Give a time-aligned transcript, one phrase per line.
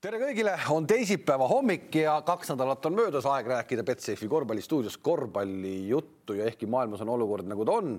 [0.00, 6.38] tere kõigile, on teisipäeva hommik ja kaks nädalat on möödas, aeg rääkida Betsafe'i korvpallistuudios korvpallijuttu
[6.38, 7.98] ja ehkki maailmas on olukord nagu ta on,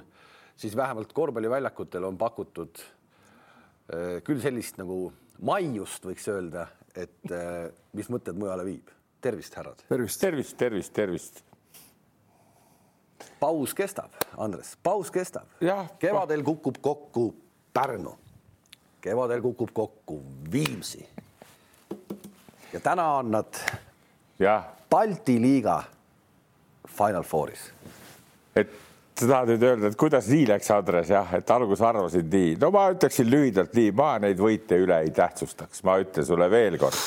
[0.58, 5.12] siis vähemalt korvpalliväljakutel on pakutud äh, küll sellist nagu
[5.46, 6.66] maiust, võiks öelda,
[6.98, 8.90] et äh, mis mõtted mujale viib.
[9.22, 9.86] tervist, härrad.
[9.86, 11.44] tervist, tervist, tervist, tervist.
[13.40, 15.54] paus kestab, Andres, paus kestab.
[15.62, 15.86] Jah.
[16.00, 17.30] kevadel kukub kokku
[17.74, 18.18] Pärnu,
[19.02, 21.06] kevadel kukub kokku Viimsi
[22.74, 23.60] ja täna on nad
[24.40, 25.84] jah, Balti liiga
[26.88, 27.72] Final Fouris.
[28.56, 28.72] et
[29.20, 32.72] sa tahad nüüd öelda, et kuidas nii läks, Andres, jah, et alguses arvasid nii, no
[32.74, 36.98] ma ütleksin lühidalt nii, ma neid võite üle ei tähtsustaks, ma ütlen sulle veel kord,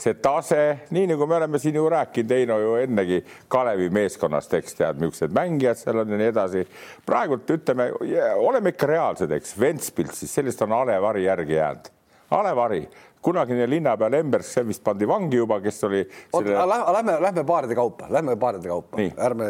[0.00, 0.60] see tase,
[0.94, 3.20] nii nagu me oleme siin ju rääkinud, Heino ju ennegi
[3.52, 6.66] Kalevi meeskonnast, eks tead, niisugused mängijad seal on ja nii edasi.
[7.06, 7.90] praegult ütleme,
[8.36, 11.90] oleme ikka reaalsed, eks, Ventspilt, siis sellest on A Le Vari järgi jäänud.
[12.30, 12.84] A Le Vari,
[13.20, 16.54] kunagine linnapea Lemberg, see vist pandi vangi juba, kes oli selle....
[16.56, 19.48] Lähme, lähme paaride kaupa, lähme paaride kaupa, ärme,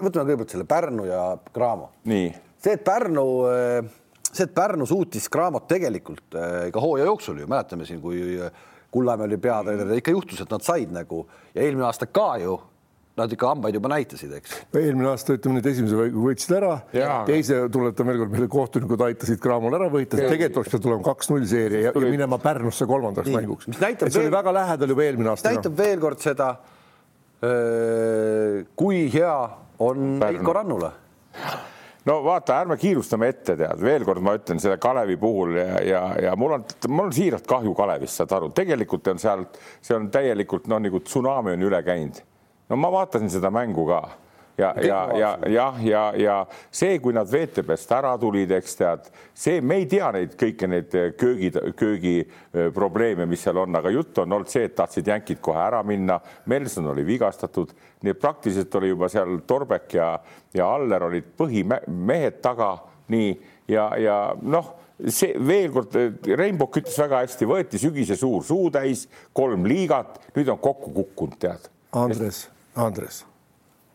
[0.00, 1.90] võtame kõigepealt selle Pärnu ja Cramo.
[2.56, 3.26] see, et Pärnu,
[4.30, 8.22] see, et Pärnu suutis Cramot tegelikult eh, ka hooaja jooksul ju mäletame siin, kui
[8.90, 11.22] Kullamäe oli peatreener, ikka juhtus, et nad said nagu
[11.54, 12.56] ja eelmine aasta ka ju
[13.18, 14.56] nad ikka hambaid juba näitasid, eks.
[14.78, 16.74] eelmine aasta ütleme nüüd esimese võitsid ära,
[17.28, 21.48] teise tuletan veel kord meelde, kohtunikud aitasid Cramol ära võita, tegelikult oleks pidanud tulema kaks-null
[21.50, 23.40] seeria ja, ja minema Pärnusse kolmandaks Nii.
[23.40, 23.66] mänguks.
[23.72, 24.20] see veel...
[24.22, 25.50] oli väga lähedal juba eelmine aasta.
[25.50, 25.82] näitab no.
[25.82, 26.52] veel kord seda,
[28.78, 29.34] kui hea
[29.90, 30.94] on Veiko Rannula
[32.08, 36.02] no vaata, ärme kiirustame ette, tead, veel kord ma ütlen selle Kalevi puhul ja, ja,
[36.28, 39.46] ja mul on, mul on siiralt kahju Kalevist, saad aru, tegelikult on seal,
[39.82, 42.22] see on täielikult noh, nagu tsunami on üle käinud
[42.70, 44.02] no ma vaatasin seda mängu ka
[44.60, 49.60] ja, ja, ja jah, ja, ja see, kui nad VTB-st ära tulid, eks tead, see,
[49.64, 52.14] me ei tea neid kõiki neid köögi, köögi
[52.76, 56.18] probleeme, mis seal on, aga jutt on olnud see, et tahtsid jänkid kohe ära minna.
[56.50, 57.72] Melson oli vigastatud,
[58.04, 60.12] nii et praktiliselt oli juba seal Torbek ja,
[60.56, 62.74] ja Aller olid põhimehed taga,
[63.12, 63.32] nii
[63.70, 65.94] ja, ja noh see veel kord,
[66.36, 71.70] Rainbow ütles väga hästi, võeti sügise suur suutäis, kolm liigat, nüüd on kokku kukkunud, tead.
[71.96, 72.44] Andres
[72.80, 73.24] Andres,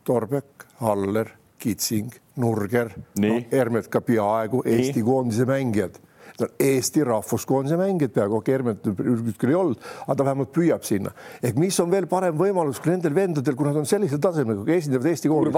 [0.06, 5.98] Torbek, Haller, Kitsing, Nurger, no, Hermet ka peaaegu Eesti koondise mängijad.
[6.60, 8.86] Eesti rahvuskoondise mängijad peaaegu, okei, Hermet
[9.40, 11.14] küll ei olnud, aga ta vähemalt püüab sinna.
[11.42, 15.14] ehk mis on veel parem võimalus kui nendel vendadel, kui nad on sellisel tasemel, esindavad
[15.14, 15.54] Eesti koondist.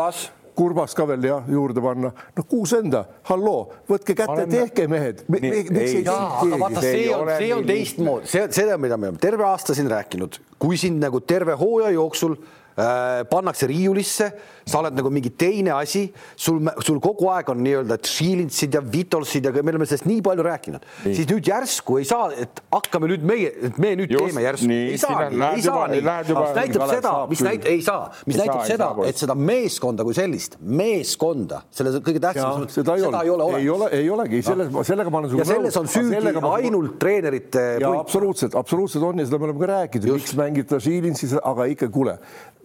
[0.57, 0.93] Kurbas.
[0.97, 2.09] Ka veel jah, juurde panna.
[2.37, 5.25] no kuus enda, halloo, võtke kätte, tehke mehed.
[5.29, 9.89] aga vaata, see on, see on teistmoodi, see, seda, mida me oleme terve aasta siin
[9.91, 12.39] rääkinud, kui sind nagu terve hooaja jooksul
[12.77, 14.31] pannakse riiulisse,
[14.67, 19.47] sa oled nagu mingi teine asi, sul, sul kogu aeg on nii-öelda Tšilintsid ja Vitolsid
[19.47, 23.25] ja me oleme sellest nii palju rääkinud, siis nüüd järsku ei saa, et hakkame nüüd
[23.27, 27.13] meie, et me nüüd Just, teeme järsku, ei saa ei saa nii, mis näitab seda,
[27.31, 32.21] mis näitab, ei saa, mis näitab seda, et seda meeskonda kui sellist, meeskonda, selle kõige
[32.23, 35.53] tähtsam, seda ei ole, ei ole, ei olegi, selles, sellega ma olen sinuga nõus.
[35.53, 37.65] selles on süüdi ainult treenerite.
[37.87, 42.17] absoluutselt, absoluutselt on ja seda me oleme ka rääkinud, miks mängida Tšilintsis, aga ikka kuule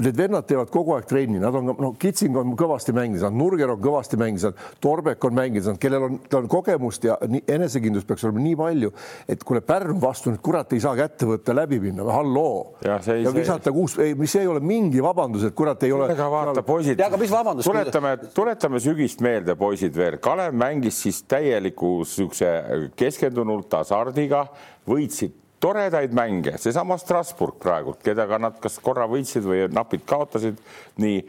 [0.02, 3.80] need vennad teevad kogu aeg trenni, nad on, no Kitsing on kõvasti mänginud, Nurger on
[3.82, 8.56] kõvasti mänginud, Torbek on mänginud, kellel on, tal on kogemust ja enesekindlust peaks olema nii
[8.58, 8.92] palju,
[9.30, 12.78] et kuule Pärnu vastu nüüd kurat ei saa kätte võtta, läbi minna, halloo.
[12.84, 16.08] ja, see, ja visata kuus, ei, mis ei ole mingi vabandus, et kurat ei ole.
[16.12, 17.00] aga vaata, poisid.
[17.03, 17.69] aga mis vabandus?
[17.69, 20.19] tuletame, tuletame sügist meelde, poisid veel.
[20.22, 22.50] Kalev mängis siis täieliku siukse
[22.98, 24.47] keskendunult hasardiga,
[24.88, 30.59] võitsid toredaid mänge, seesama Strasbourg praegu, kellega nad kas korra võitsid või napid kaotasid,
[31.03, 31.20] nii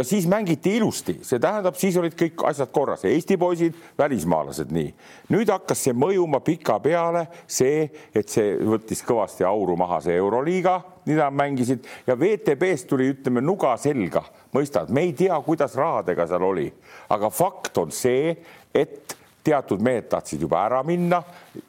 [0.00, 4.94] ja siis mängiti ilusti, see tähendab, siis olid kõik asjad korras, Eesti poisid, välismaalased, nii.
[5.34, 7.82] nüüd hakkas see mõjuma pikapeale see,
[8.16, 11.84] et see võttis kõvasti auru maha, see Euroliiga, mida mängisid.
[12.08, 14.24] Ja WTB-st tuli, ütleme, nuga selga,
[14.56, 16.66] mõistad, me ei tea, kuidas rahadega seal oli,
[17.12, 18.32] aga fakt on see,
[18.72, 21.20] et teatud mehed tahtsid juba ära minna.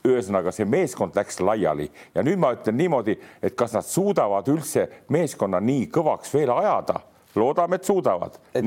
[0.08, 1.91] ühesõnaga, see meeskond läks laiali.
[2.16, 7.10] Ja nüüd ma ütlen niimoodi, et kas nad suudavad üldse meeskonna nii kõvaks veel ajada
[7.35, 8.37] loodame, et suudavad.
[8.53, 8.66] et,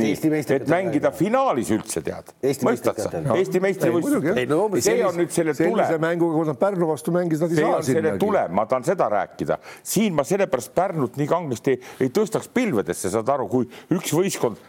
[0.50, 2.30] et mängida finaalis üldse tead.
[2.64, 3.10] mõistad sa?
[3.36, 4.80] Eesti meistrivõistlused.
[4.84, 5.74] see on nüüd selle tulem.
[5.74, 8.00] sellise mänguga, kui nad Pärnu vastu mängisid, nad ei saa sinna.
[8.00, 9.58] selle tulem, ma tahan seda rääkida.
[9.82, 14.60] siin ma sellepärast Pärnut nii kangesti ei tõstaks pilvedesse, saad aru, kui üks võistkond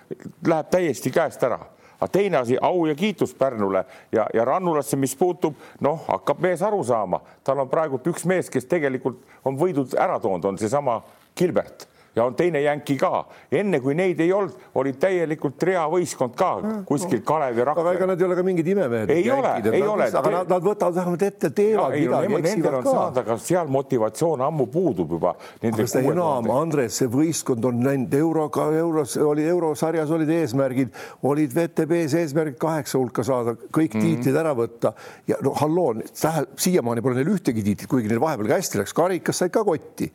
[0.46, 1.62] läheb täiesti käest ära
[1.96, 6.62] aga teine asi, au ja kiitus Pärnule ja, ja Rannulasse, mis puutub, noh, hakkab mees
[6.62, 11.00] aru saama, tal on praegult üks mees, kes tegelikult on võidud ära toonud, on seesama
[11.38, 13.26] Gilbert ja on teine jänki ka.
[13.52, 16.50] enne kui neid ei olnud, olid täielikult reavõistkond ka
[16.88, 17.90] kuskil Kalevi Rakvere.
[17.90, 19.10] aga ega nad ei ole ka mingid imemehed.
[19.12, 20.08] ei ole, ei ole.
[20.08, 23.06] aga nad, nad võtavad vähemalt ette, teevad ja, midagi, eksivad ka.
[23.24, 25.36] aga seal motivatsioon ammu puudub juba.
[25.62, 30.94] aga seda enam, Andres, see võistkond on läinud euroga, euros oli eurosarjas olid eesmärgid,
[31.28, 34.16] olid VTB-s eesmärgid kaheksa hulka saada, kõik mm -hmm.
[34.16, 34.94] tiitlid ära võtta
[35.28, 39.44] ja no halloo, siiamaani pole neil ühtegi tiitlit, kuigi neil vahepeal ka hästi läks, karikas
[39.44, 40.12] said ka kotti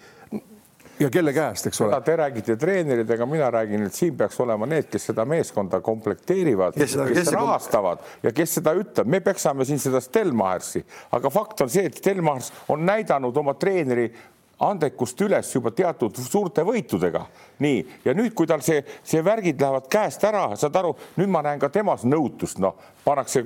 [1.01, 2.01] ja kelle käest, eks ole.
[2.05, 6.97] Te räägite treeneritega, mina räägin, et siin peaks olema need, kes seda meeskonda komplekteerivad, kes,
[6.97, 10.85] kes, kes rahastavad ja kes seda ütleb, me peksame siin seda Stelmachersi,
[11.17, 14.11] aga fakt on see, et Stelmachers on näidanud oma treeneri
[14.61, 17.25] andekust üles juba teatud suurte võitudega.
[17.61, 21.43] nii, ja nüüd, kui tal see, see värgid lähevad käest ära, saad aru, nüüd ma
[21.45, 23.43] näen ka temas nõutust, noh, pannakse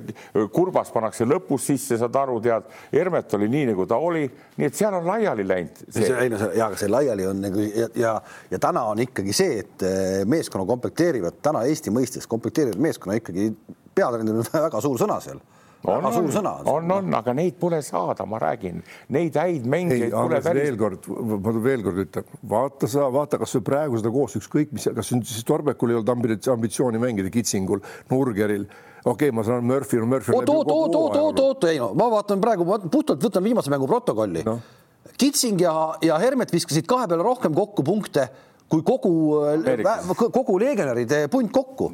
[0.55, 4.23] kurbas, pannakse lõpus sisse, saad aru, tead, Hermet oli nii, nagu ta oli,
[4.55, 5.83] nii et seal on laiali läinud.
[5.99, 8.13] ei no ja, aga see laiali on nagu ja, ja,
[8.51, 13.51] ja täna on ikkagi see, et eh, meeskonna komplekteerivad täna Eesti mõistes komplekteerivad meeskonna ikkagi
[13.95, 15.43] peatreener on väga suur sõna seal
[15.87, 16.53] on, on, sõna.
[16.71, 18.81] on, on, aga neid pole saada, ma räägin,
[19.15, 20.63] neid häid mängijaid pole päris.
[20.63, 24.73] veel kord, ma veel kord ütlen, vaata sa, vaata, kas või praegu seda koos ükskõik
[24.75, 28.67] mis, kas siis Torbekul ei olnud ambitsiooni mängida, Kitsingul, Nurgeril
[29.05, 30.33] okei okay,, ma saan Murphy, Murphy.
[30.33, 33.73] oot, oot, oot, oot, oot, oot, ei no ma vaatan praegu, ma puhtalt võtan viimase
[33.73, 34.59] mängu protokolli no..
[35.21, 35.71] Kitsing ja,
[36.01, 38.25] ja Hermet viskasid kahe peale rohkem kokku punkte
[38.69, 39.11] kui kogu,
[40.33, 41.91] kogu legionäride punt kokku.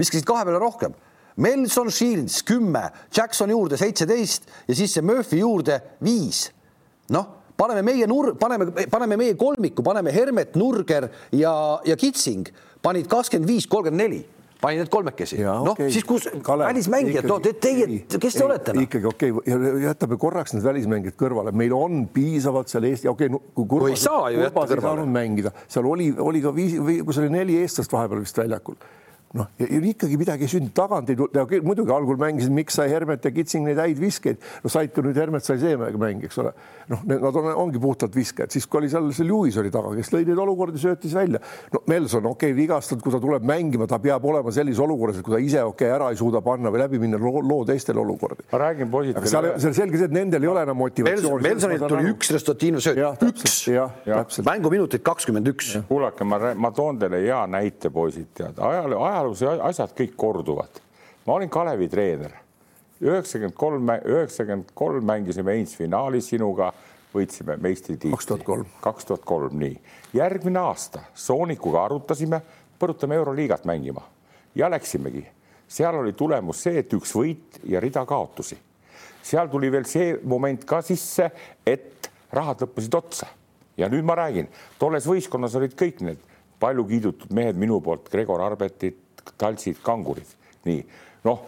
[0.00, 0.96] viskasid kahe peale rohkem
[1.36, 2.84] Melson Shields kümme,
[3.16, 6.46] Jackson juurde seitseteist ja siis see Murphy juurde viis.
[7.10, 7.26] noh,
[7.56, 11.54] paneme meie nur-, paneme, paneme meie kolmiku, paneme Hermet, Nurger ja,
[11.84, 12.48] ja Kitsing
[12.82, 14.22] panid kakskümmend viis, kolmkümmend neli
[14.64, 15.38] panin need kolmekesi.
[15.44, 16.26] noh okay., siis kus
[16.58, 18.84] välismängijad, no te, teie, kes te ei, olete no??
[18.86, 23.34] ikkagi okei okay,, jätame korraks need välismängijad kõrvale, meil on piisavalt seal Eesti, okei okay,
[23.36, 25.06] no,, kui Kurvas, ei saa ju jätta kõrvale.
[25.18, 28.78] mängida, seal oli, oli ka viis, või kui see oli neli eestlast vahepeal vist väljakul
[29.34, 33.24] noh, ja ikkagi midagi ei sündinud, tagant ei tulnud, muidugi algul mängisid, miks sai Hermet
[33.26, 36.52] ja Kitsing neid häid viskeid, no said ka nüüd Hermet sai Seemega mängi, eks ole.
[36.92, 40.12] noh, nad on, ongi puhtalt viskajad, siis kui oli seal see Lewis oli taga, kes
[40.14, 41.40] lõi neid olukordi, söötis välja.
[41.72, 45.26] no Melson, okei okay,, vigastatud, kui ta tuleb mängima, ta peab olema sellises olukorras, et
[45.26, 48.02] kui ta ise okei okay, ära ei suuda panna või läbi minna loo, loo teistele
[48.04, 48.46] olukordi.
[48.52, 51.46] ma räägin aga seal, seal selge see, et nendel ei ole enam motivatsiooni.
[51.48, 55.74] Melsonilt tuli üks resultatiivne sööt, üks, mänguminutid kakskümmend üks.
[55.88, 60.80] kuulake, ma, ma toon teile hea näite, poisid, tead, ajaloo, ajaloos asjad kõik korduvad.
[61.26, 62.32] ma olin Kalevi treener,
[63.00, 66.72] üheksakümmend kolm, üheksakümmend kolm mängisime Heinz-finaalis sinuga,
[67.14, 68.10] võitsime meistritiitli.
[68.10, 68.66] kaks tuhat kolm.
[68.80, 69.80] kaks tuhat kolm, nii.
[70.14, 72.42] järgmine aasta Soonikuga arutasime,
[72.78, 74.02] põrutame Euroliigat mängima
[74.54, 75.26] ja läksimegi.
[75.68, 78.58] seal oli tulemus see, et üks võit ja rida kaotusi.
[79.22, 81.30] seal tuli veel see moment ka sisse,
[81.66, 83.26] et rahad lõppesid otsa
[83.76, 84.48] ja nüüd ma räägin,
[84.78, 86.18] tolles võistkonnas olid kõik need
[86.64, 88.96] palju kiidutud mehed minu poolt, Gregor Arbetid,
[89.38, 90.34] taltsid, kangurid,
[90.68, 90.80] nii.
[91.24, 91.44] Noh,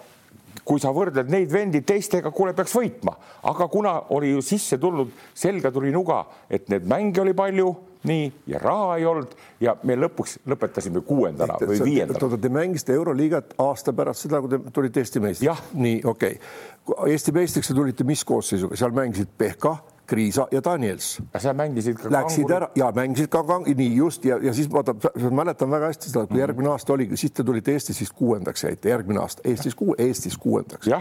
[0.65, 3.17] kui sa võrdled neid vendi teistega, kuule, peaks võitma,
[3.51, 7.75] aga kuna oli ju sisse tulnud, selga tuli nuga, et neid mänge oli palju,
[8.07, 12.21] nii ja raha ei olnud ja me lõpuks lõpetasime kuuendana või viiendana.
[12.23, 15.73] oota, te mängisite Euroliigat aasta pärast seda, kui te tulite Eesti meistriks?
[15.75, 16.39] nii, okei.
[16.87, 17.11] Okay..
[17.13, 19.75] Eesti meistriks te tulite mis koosseisuga, seal mängisid Pehka
[20.07, 21.21] Kriisa ja Daniels.
[21.39, 22.57] sa mängisid ka Läksid kanguri.
[22.57, 24.95] ära ja mängisid ka kang-, nii just ja, ja siis vaata,
[25.31, 28.91] mäletan väga hästi seda, kui järgmine aasta oligi, siis te tulite Eestis vist kuuendaks jäite,
[28.93, 30.87] järgmine aasta Eestis kuu-, Eestis kuuendaks.
[30.87, 31.01] ja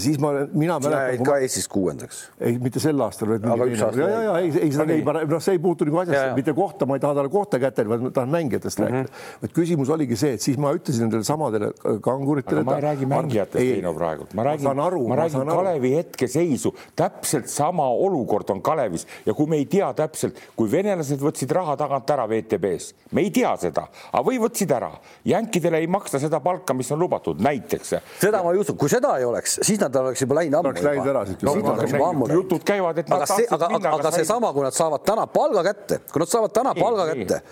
[0.00, 1.14] siis ma, mina mäletan.
[1.14, 2.22] jäid ka Eestis kuuendaks.
[2.40, 4.02] ei, mitte sel aastal, vaid mingi teine.
[4.02, 6.86] ja, ja, ja ei, ei seda ei, noh, see ei puutu nagu asjasse, mitte kohta,
[6.90, 8.98] ma ei taha talle kohta kätte, vaid ma tahan mängijatest mm -hmm.
[8.98, 9.40] rääkida.
[9.42, 12.64] vaid küsimus oligi see, et siis ma ütlesin nendele samadele kanguritele.
[12.64, 14.76] ma ei räägi mängijatest, Heino, praegu, ma räägin,
[15.08, 20.38] ma räägin Kalevi hetkeseisu, täpselt sama olukord on Kalevis ja kui me ei tea täpselt,
[20.56, 24.90] kui venelased võtsid raha tagant ära VTB-s, me ei tea seda, aga või võtsid ära,
[25.28, 27.94] jänkidele ei maksta seda palka, mis on lubatud, näiteks.
[28.22, 30.72] seda ma ei usu, kui seda ei oleks, siis nad oleks juba läinud ammu.
[30.72, 31.56] oleks läinud ära siit no,.
[31.60, 33.12] No, jutud käivad, et.
[33.12, 36.54] aga see, aga, aga, aga seesama, kui nad saavad täna palga kätte, kui nad saavad
[36.56, 37.42] täna palga kätte,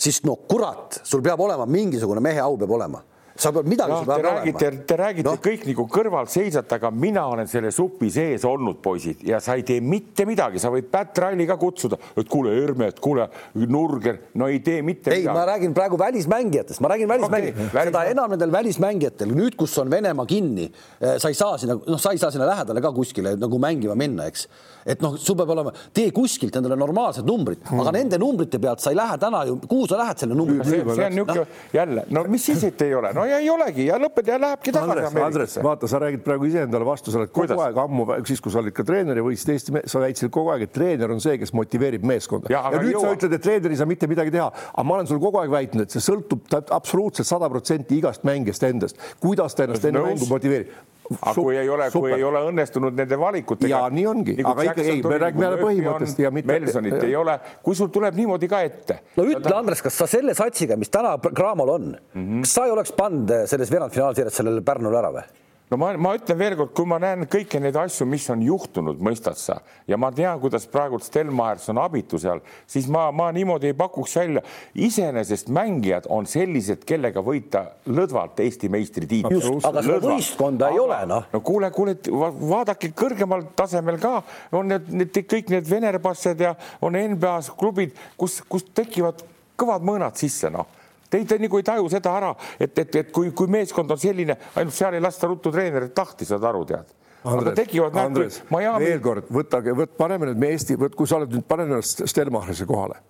[0.00, 3.02] siis no kurat, sul peab olema mingisugune mehe au peab olema
[3.38, 4.04] sa pead midagi no,.
[4.08, 5.36] Te räägite, te räägite no.
[5.42, 9.64] kõik nagu kõrvalt seisate, aga mina olen selle supi sees olnud, poisid, ja sa ei
[9.66, 13.28] tee mitte midagi, sa võid Pat Ralli ka kutsuda, et kuule, Hermet, kuule,
[13.68, 15.36] Nurger, no ei tee mitte ei, midagi.
[15.38, 17.92] ma räägin praegu välismängijatest, ma räägin välismängijatest okay,, välis...
[17.92, 20.66] seda enam nendel välismängijatel, nüüd, kus on Venemaa kinni,
[20.98, 23.94] eh, sa ei saa sinna, noh, sa ei saa sinna lähedale ka kuskile nagu mängima
[23.98, 24.48] minna, eks
[24.88, 28.82] et noh, sul peab olema, tee kuskilt endale normaalsed numbrid hmm., aga nende numbrite pealt
[28.82, 30.64] sa ei lähe täna ju, kuhu sa lähed selle numbriga?
[30.64, 31.46] see, see on niisugune no.
[31.74, 34.74] jälle, no mis siis, et ei ole, no ja ei olegi ja lõpeb ja lähebki
[34.74, 37.62] tagasi Andres, Andres, vaata, sa räägid praegu iseendale vastu, sa oled kogu Kuidas?
[37.66, 40.66] aeg ammu, siis kui sa olid ka treener ja võitsid Eesti, sa väitsid kogu aeg,
[40.68, 42.52] et treener on see, kes motiveerib meeskonda.
[42.52, 43.06] ja, ja nüüd jõua.
[43.06, 45.54] sa ütled, et treener ei saa mitte midagi teha, aga ma olen sulle kogu aeg
[45.54, 50.30] väitnud, et see sõltub absoluutselt sada protsenti igast mängijast endast, kuidas ta ennast enne mängu
[50.30, 50.76] motiveerib
[51.16, 53.70] aga kui ei ole, kui ei ole õnnestunud nende valikutega.
[53.70, 56.52] ja nii ongi, aga ikka ei, me räägime jälle põhimõttest ja mitte.
[56.52, 59.00] Melsonit ei ole, kui sul tuleb niimoodi ka ette.
[59.16, 62.46] no ütle, Andres, kas sa selle satsiga, mis täna Cramol on mm, -hmm.
[62.46, 65.26] kas sa ei oleks pannud selles veerandfinaalsirjas sellele Pärnule ära või?
[65.70, 69.38] No ma, ma ütlen veelkord, kui ma näen kõiki neid asju, mis on juhtunud, mõistad
[69.40, 69.58] sa,
[69.88, 74.16] ja ma tean, kuidas praegu Stelmachers on abitu seal, siis ma, ma niimoodi ei pakuks
[74.20, 74.42] välja.
[74.74, 79.40] iseenesest mängijad on sellised, kellega võita lõdvalt Eesti meistritiitli.
[79.62, 81.28] aga seda võistkonda ei ole, noh.
[81.32, 84.22] no kuule, kuule, vaadake kõrgemal tasemel ka
[84.52, 89.24] on need, need kõik need Venerbassed ja on NBA-s klubid, kus, kus tekivad
[89.58, 90.77] kõvad mõõnad sisse, noh
[91.08, 94.36] Te, te nagu ei taju seda ära, et, et, et kui, kui meeskond on selline,
[94.60, 96.96] ainult seal ei lasta ruttu treenerit lahti, saad aru, tead.
[97.28, 98.84] Andres, tekivad Andres, Miami...
[98.84, 102.04] veel kord, võtage, võt, paneme nüüd me Eesti, võt, kui sa oled nüüd, pane ennast
[102.06, 103.00] Stelmacherise kohale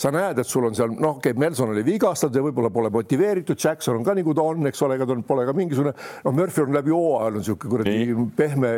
[0.00, 2.88] sa näed, et sul on seal noh, okei okay,, Melson oli vigastatud ja võib-olla pole
[2.94, 5.92] motiveeritud, Jackson on ka nagu ta on, eks ole, ega tal pole ka mingisugune,
[6.24, 8.70] noh, Murphy on läbi hooaja olnud niisugune kuradi pehme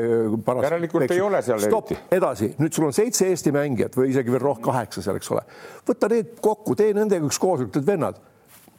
[0.47, 0.67] paras.
[0.67, 2.17] järelikult ei ole seal Stop, eriti.
[2.19, 5.47] edasi, nüüd sul on seitse Eesti mängijat või isegi veel rohkem, kaheksa seal, eks ole.
[5.87, 8.19] võta need kokku, tee nendega üks koosolek, teed vennad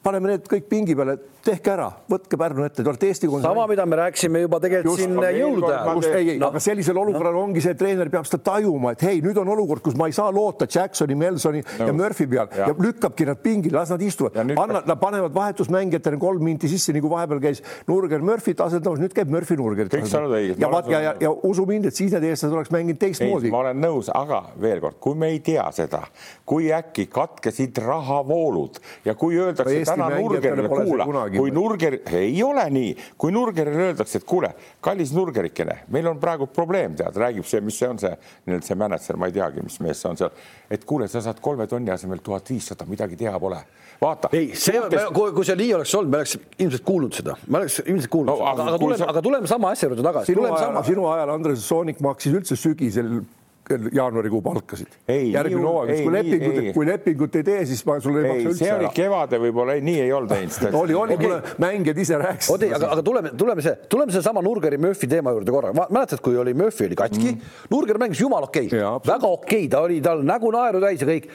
[0.04, 3.52] paneme need kõik pingi peale, tehke ära, võtke Pärnu ette, te olete Eesti konserv.
[3.52, 6.06] sama, mida me rääkisime juba tegelikult Just, siin jõulude ajal.
[6.18, 7.44] ei, ei no., aga sellisel olukorral no.
[7.48, 10.16] ongi see, et treener peab seda tajuma, et hei, nüüd on olukord, kus ma ei
[10.16, 11.88] saa loota Jacksoni, Melsoni no.
[11.88, 16.20] ja Murphy peal ja, ja lükkabki nad pingile, las nad istuvad, anna, nad panevad vahetusmängijatele
[16.22, 19.92] kolm minti sisse, nagu vahepeal käis Nurger Murphy't asendamas, nüüd käib Murphy Nurger.
[19.92, 20.58] kõik sa oled õige.
[20.64, 23.52] ja vaat ja, ja, ja usu mind, et siis need eestlased oleks mänginud teistmoodi.
[23.52, 26.06] ma olen nõus, aga veel kord, kui me ei tea seda,
[26.48, 32.94] kui äkki katkesid rahavoolud ja kui öeldakse täna Nurgerile kuula, kui Nurger, ei ole nii,
[33.20, 34.52] kui Nurgerile öeldakse, et kuule,
[34.84, 38.12] kallis Nurgerikene, meil on praegu probleem, tead, räägib see, mis see on see,
[38.48, 40.34] nii-öelda see mänedžer, ma ei teagi, mis mees see on seal,
[40.74, 43.62] et kuule, sa saad kolme tonni asemel tuhat viissada, midagi teha pole.
[44.02, 44.34] vaata.
[44.34, 47.62] ei, see suhtes..., kui, kui see nii oleks olnud, me oleks ilmselt kuulnud seda, me
[47.62, 50.34] oleks ilmselt kuulnud no,, aga, aga tuleme sa..., aga tuleme sama asja juurde tagasi.
[50.34, 53.22] sinu ajal, sinu ajal Andres Soonik maksis üldse sügisel
[53.70, 54.88] jaanuarikuu palkasid.
[55.08, 58.74] järgmine hooaeg, kui lepingut, kui lepingut ei tee, siis ma sulle ei maksa üldse ära.
[58.74, 60.78] see oli kevade võib-olla, nii ei olnud teinud.
[60.82, 62.54] oli, oli, kuule, mängijad ise rääkisid.
[62.56, 65.74] oota, aga, aga tuleme, tuleme see, tuleme sellesama Nurgeri Murphy teema juurde korra.
[65.84, 69.70] mäletad, kui oli Murphy oli katki mm., Nurger mängis jumala okei okay., väga okei okay.,
[69.72, 71.30] ta oli tal nägu naeru täis ja kõik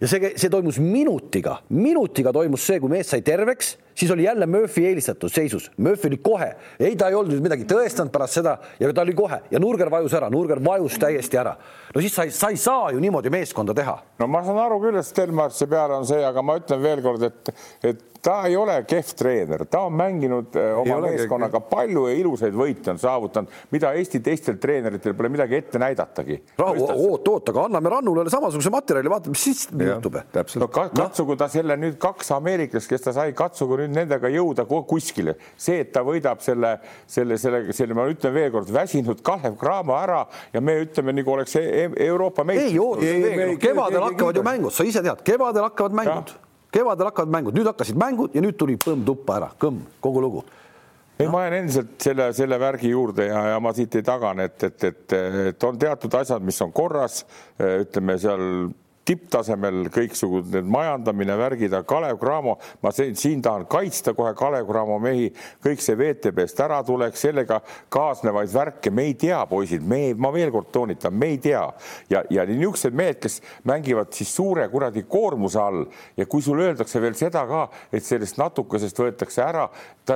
[0.00, 4.46] ja see, see toimus minutiga, minutiga toimus see, kui mees sai terveks, siis oli jälle
[4.46, 5.70] Murphy eelistatud seisus.
[5.76, 9.40] Murphy oli kohe, ei, ta ei olnud midagi tõestanud pärast seda ja ta oli kohe
[9.50, 11.56] ja Nurger vajus ära, Nurger vajus täiesti ära.
[11.94, 13.96] no siis sa ei, sa ei saa ju niimoodi meeskonda teha.
[14.18, 17.54] no ma saan aru küll, et Stelmarsi peale on see, aga ma ütlen veelkord, et,
[17.82, 22.56] et ta ei ole kehv treener, ta on mänginud eh, oma meeskonnaga palju ja ilusaid
[22.56, 26.40] võite on saavutanud, mida Eesti teistel treeneritel pole midagi ette näidatagi.
[26.62, 30.18] oot, oot, aga anname Rannule samasuguse materjali, vaatame, mis siis juhtub.
[30.60, 35.36] no katsugu ta selle nüüd kaks ameeriklast, kes ta sai, katsugu nüüd nendega jõuda kuskile.
[35.56, 40.24] see, et ta võidab selle, selle, selle, selle, ma ütlen veelkord, väsinud Kalev Cramo ära
[40.52, 42.74] ja me ütleme, nagu oleks e-, e-, Euroopa meister.
[43.04, 46.36] ei, kevadel hakkavad ju mängud, sa ise tead, kevadel hakkavad mängud
[46.72, 50.44] kevadel hakkavad mängud, nüüd hakkasid mängud ja nüüd tuli põmm tuppa ära, kõmm, kogu lugu
[51.18, 54.48] ei no., ma jään endiselt selle, selle värgi juurde ja, ja ma siit ei tagane,
[54.50, 55.16] et, et, et,
[55.50, 57.24] et on teatud asjad, mis on korras,
[57.58, 58.44] ütleme seal
[59.08, 64.98] tipptasemel kõiksugused need majandamine, värgid, aga Kalev Cramo, ma siin tahan kaitsta kohe Kalev Cramo
[65.02, 65.30] mehi,
[65.64, 67.60] kõik see VTB-st ära tuleks, sellega
[67.94, 71.64] kaasnevaid värke, me ei tea, poisid, me, ma veel kord toonitan, me ei tea.
[72.12, 75.86] Ja, ja niisugused mehed, kes mängivad siis suure kuradi koormuse all
[76.18, 79.68] ja kui sulle öeldakse veel seda ka, et sellest natukesest võetakse ära,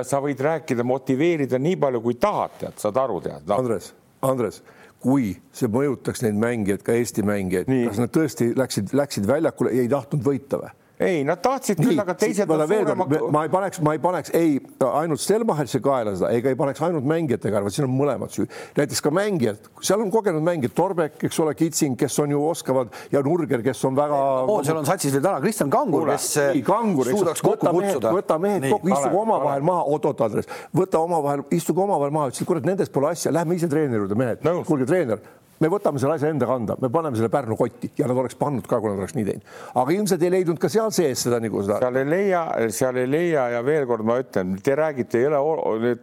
[0.03, 3.57] sa võid rääkida, motiveerida nii palju, kui tahad, tead, saad aru, tead no..
[3.57, 3.91] Andres,
[4.23, 4.61] Andres
[5.03, 9.83] kui see mõjutaks neid mängijaid, ka Eesti mängijaid, kas nad tõesti läksid, läksid väljakule ja
[9.83, 10.71] ei tahtnud võita või?
[10.99, 13.05] Ei, nad tahtsid küll, aga teised on suurema.
[13.33, 17.07] ma ei paneks, ma ei paneks ei ainult Stelmacherisse kaela seda, ega ei paneks ainult
[17.09, 18.45] mängijate kaela, siin on mõlemad süü.
[18.77, 22.93] näiteks ka mängijad, seal on kogenud mängijad, Torbek, eks ole, Kitsing, kes on ju oskavad
[23.11, 24.61] ja Nurger, kes on väga oh,.
[24.65, 28.13] seal on satsis veel täna Kristjan Kangur, kes ei, kangur, suudaks kokku kutsuda.
[28.13, 32.69] võta mehed kokku, istuge omavahel maha, oot-oot, Andres, võta omavahel, istuge omavahel maha, ütlesid, kurat,
[32.69, 34.45] nendest pole asja, lähme ise treeneri juurde, mehed.
[34.67, 35.23] kuulge, treener
[35.63, 38.67] me võtame selle asja enda kanda, me paneme selle Pärnu kotti ja nad oleks pannud
[38.69, 39.51] ka, kui nad oleks nii teinud.
[39.81, 41.79] aga ilmselt ei leidnud ka seal sees seda nagu seda.
[41.83, 42.43] seal ei leia,
[42.75, 45.95] seal ei leia ja veel kord ma ütlen, te räägite, ei ole,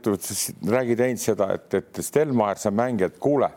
[0.77, 3.51] räägid ainult seda, et, et Stelmaier, see mängija, et kuule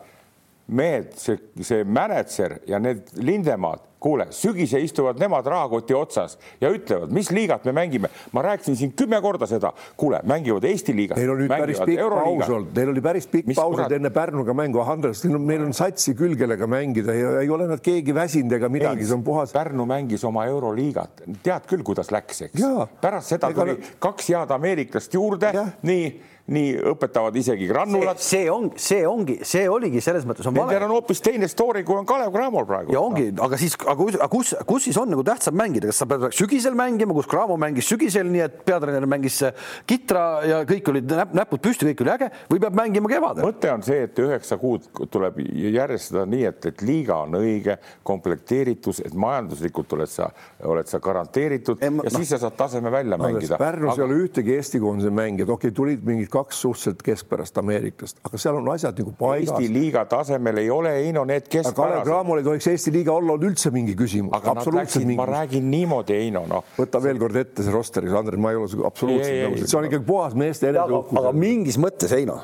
[0.66, 7.12] mehed, see, see mänedžer ja need Lindemaad, kuule, sügise istuvad nemad rahakoti otsas ja ütlevad,
[7.14, 8.10] mis liigat me mängime.
[8.32, 11.18] ma rääkisin siin kümme korda seda, kuule, mängivad Eesti liigas.
[11.18, 14.56] Neil on nüüd päris pikk paus olnud, neil oli päris pikk paus olnud enne Pärnuga
[14.56, 18.68] mängu, Andres, neil on satsi küll, kellega mängida ja ei ole nad keegi väsinud ega
[18.72, 19.54] midagi, see on puhas.
[19.54, 22.68] Pärnu mängis oma euroliigat, tead küll, kuidas läks, eks.
[23.00, 25.52] pärast seda tuli kaks head ameeriklast juurde,
[25.86, 26.06] nii
[26.52, 28.20] nii õpetavad isegi grannulat.
[28.20, 30.74] see on, see ongi, see oligi selles mõttes on vale.
[30.74, 32.92] Nendel on hoopis teine story, kui on Kalev Cramol praegu.
[32.92, 36.26] ja ongi, aga siis, aga kus, kus, siis on nagu tähtsam mängida, kas sa pead
[36.36, 39.40] sügisel mängima, kus Cramo mängis sügisel, nii et peatreener mängis
[39.88, 43.48] kitra ja kõik olid näp näpud püsti, kõik oli äge või peab mängima kevadel?
[43.48, 49.00] mõte on see, et üheksa kuud tuleb järjestada nii, et, et liiga on õige, komplekteeritus,
[49.00, 50.28] et majanduslikult oled sa,
[50.68, 53.56] oled sa garanteeritud e, ja no, siis sa saad taseme välja no, mängida.
[53.56, 54.02] Pärnus aga...
[54.02, 58.40] ei ole ühtegi Eesti koondise mängijat, okei okay,, tulid mingid kaks suhteliselt keskpärast Ameeriklast, aga
[58.40, 59.54] seal on asjad nagu paigas.
[59.54, 61.78] Eesti liiga tasemel ei ole, Heino, need keskpärased.
[61.78, 64.34] Kalev Cramol ei tohiks Eesti liiga olla olnud üldse mingi küsimus.
[64.36, 66.66] aga nad läksid, ma räägin niimoodi, Heino, noh.
[66.78, 70.06] võta veel kord ette see roster, Andres, ma ei ole absoluutselt nõus, see on ikkagi
[70.08, 71.18] puhas meeste eneseuhkus.
[71.22, 72.40] aga mingis mõttes, Heino,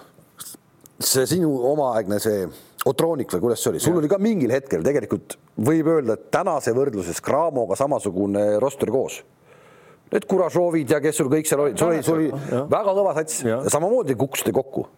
[1.00, 2.44] see sinu omaaegne see
[2.88, 4.00] Otroonik või kuidas see oli, sul ja.
[4.00, 9.20] oli ka mingil hetkel tegelikult võib öelda, et tänase võrdluses Cramoga samasugune roster koos
[10.12, 13.44] need Kurašovid ja kes sul kõik seal olid, sul oli, sul oli väga kõva sats,
[13.72, 14.88] samamoodi kukkusite kokku.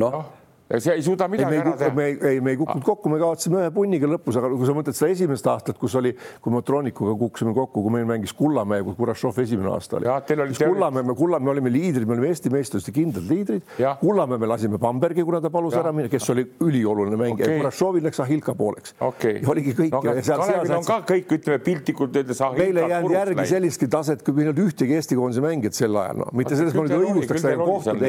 [0.00, 0.24] noh
[0.70, 1.94] ja see ei suuda midagi ei, ära teha.
[1.94, 4.76] me ei, ei, me ei kukkunud kokku, me kaotasime ühe punniga lõpus, aga kui sa
[4.76, 8.84] mõtled seda esimest aastat, kus oli, kui me Tronikuga kukkusime kokku, kui meil mängis Kullamäe,
[8.86, 10.08] kui Kurašov esimene aasta oli.
[10.56, 13.74] Kullamäe, me Kullamäe olime liidrid, me olime Eesti meistrivõistluste kindlad liidrid.
[14.00, 15.82] Kullamäe me lasime Bambergi, kuna ta palus ja.
[15.84, 19.42] ära minna, kes oli ülioluline mängija okay., Kurašovil läks Ahilka pooleks okay..
[19.50, 20.02] oligi kõik no,.
[20.04, 22.40] Kalevil on ka kõik, ütleme piltlikult öeldes.
[22.56, 26.00] meil ei jäänud järgi sellistki taset, kui meil ei olnud ühtegi Eesti koondise mängijat sel
[26.00, 27.46] ajal, no mitte selles mõttes õigustaks,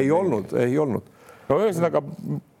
[0.00, 1.15] ei olnud, ei olnud.
[1.50, 2.02] No ühesõnaga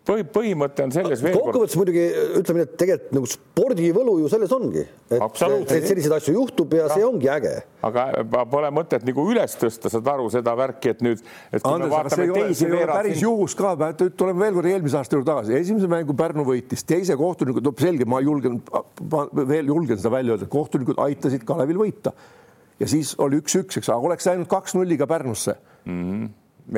[0.06, 1.48] põhi, põhimõte on selles veel kord.
[1.48, 2.04] kokkuvõttes muidugi
[2.40, 6.86] ütleme nii, et tegelikult nagu spordivõlu ju selles ongi, et, et selliseid asju juhtub ja,
[6.86, 7.54] ja see ongi äge.
[7.86, 8.06] aga
[8.52, 11.96] pole mõtet nagu üles tõsta, saad aru seda värki, et nüüd, et kui Andres, me
[11.96, 12.94] vaatame teisi veerand.
[13.00, 13.74] päris juhus ka,
[14.06, 18.08] tuleme veel kord eelmise aasta juurde tagasi, esimese mängu Pärnu võitis, teise kohtunikud, no selge,
[18.08, 18.62] ma julgen,
[19.42, 22.14] veel julgen seda välja öelda, kohtunikud aitasid Kalevil võita
[22.80, 26.02] ja siis oli üks-üks, eks, aga oleks läinud kaks nulliga Pärnusse mm.
[26.02, 26.34] -hmm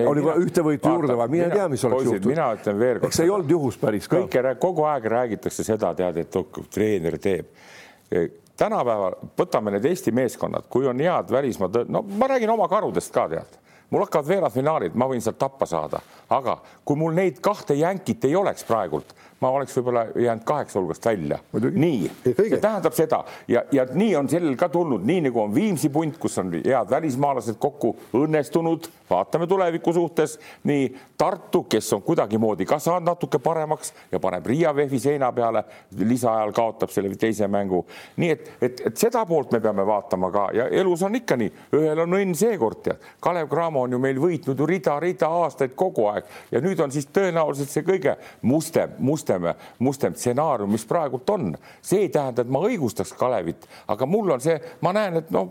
[0.06, 2.30] oli vaja ühte võitu juurde vaja, mine tea, mis oleks juhtunud.
[2.32, 3.08] mina ütlen veel kord.
[3.08, 4.20] eks see ei olnud juhus päris ka.
[4.20, 6.40] kõike, kogu aeg räägitakse seda, tead, et
[6.74, 7.54] treener teeb.
[8.58, 13.28] tänapäeval võtame need Eesti meeskonnad, kui on head välismaa, no ma räägin oma karudest ka
[13.32, 13.58] tead
[13.90, 16.00] mul hakkavad veerandfinaalid, ma võin sealt tappa saada,
[16.34, 21.06] aga kui mul neid kahte jänkit ei oleks praegult, ma oleks võib-olla jäänud kaheksa hulgast
[21.06, 21.38] välja.
[21.52, 23.22] nii, see tähendab seda.
[23.48, 26.90] Ja, ja nii on sellel ka tulnud, nii nagu on Viimsi punt, kus on head
[26.90, 33.92] välismaalased kokku õnnestunud, vaatame tuleviku suhtes, nii Tartu, kes on kuidagimoodi ka saanud natuke paremaks
[34.12, 35.64] ja paneb Riia VEF-i seina peale,
[35.98, 37.86] lisaajal kaotab selle teise mängu.
[38.16, 40.48] nii et, et, et seda poolt me peame vaatama ka.
[40.54, 44.18] Ja elus on ikka nii, ühel on õnn seekord tead, Kalev Cramo on ju meil
[44.22, 49.38] võitnud ju rida-rida aastaid kogu aeg ja nüüd on siis tõenäoliselt see kõige mustem, mustem
[49.38, 51.56] mustem, mustem stsenaarium, mis praegult on.
[51.82, 55.50] see ei tähenda, et ma õigustaks Kalevit, aga mul on see, ma näen, et noh,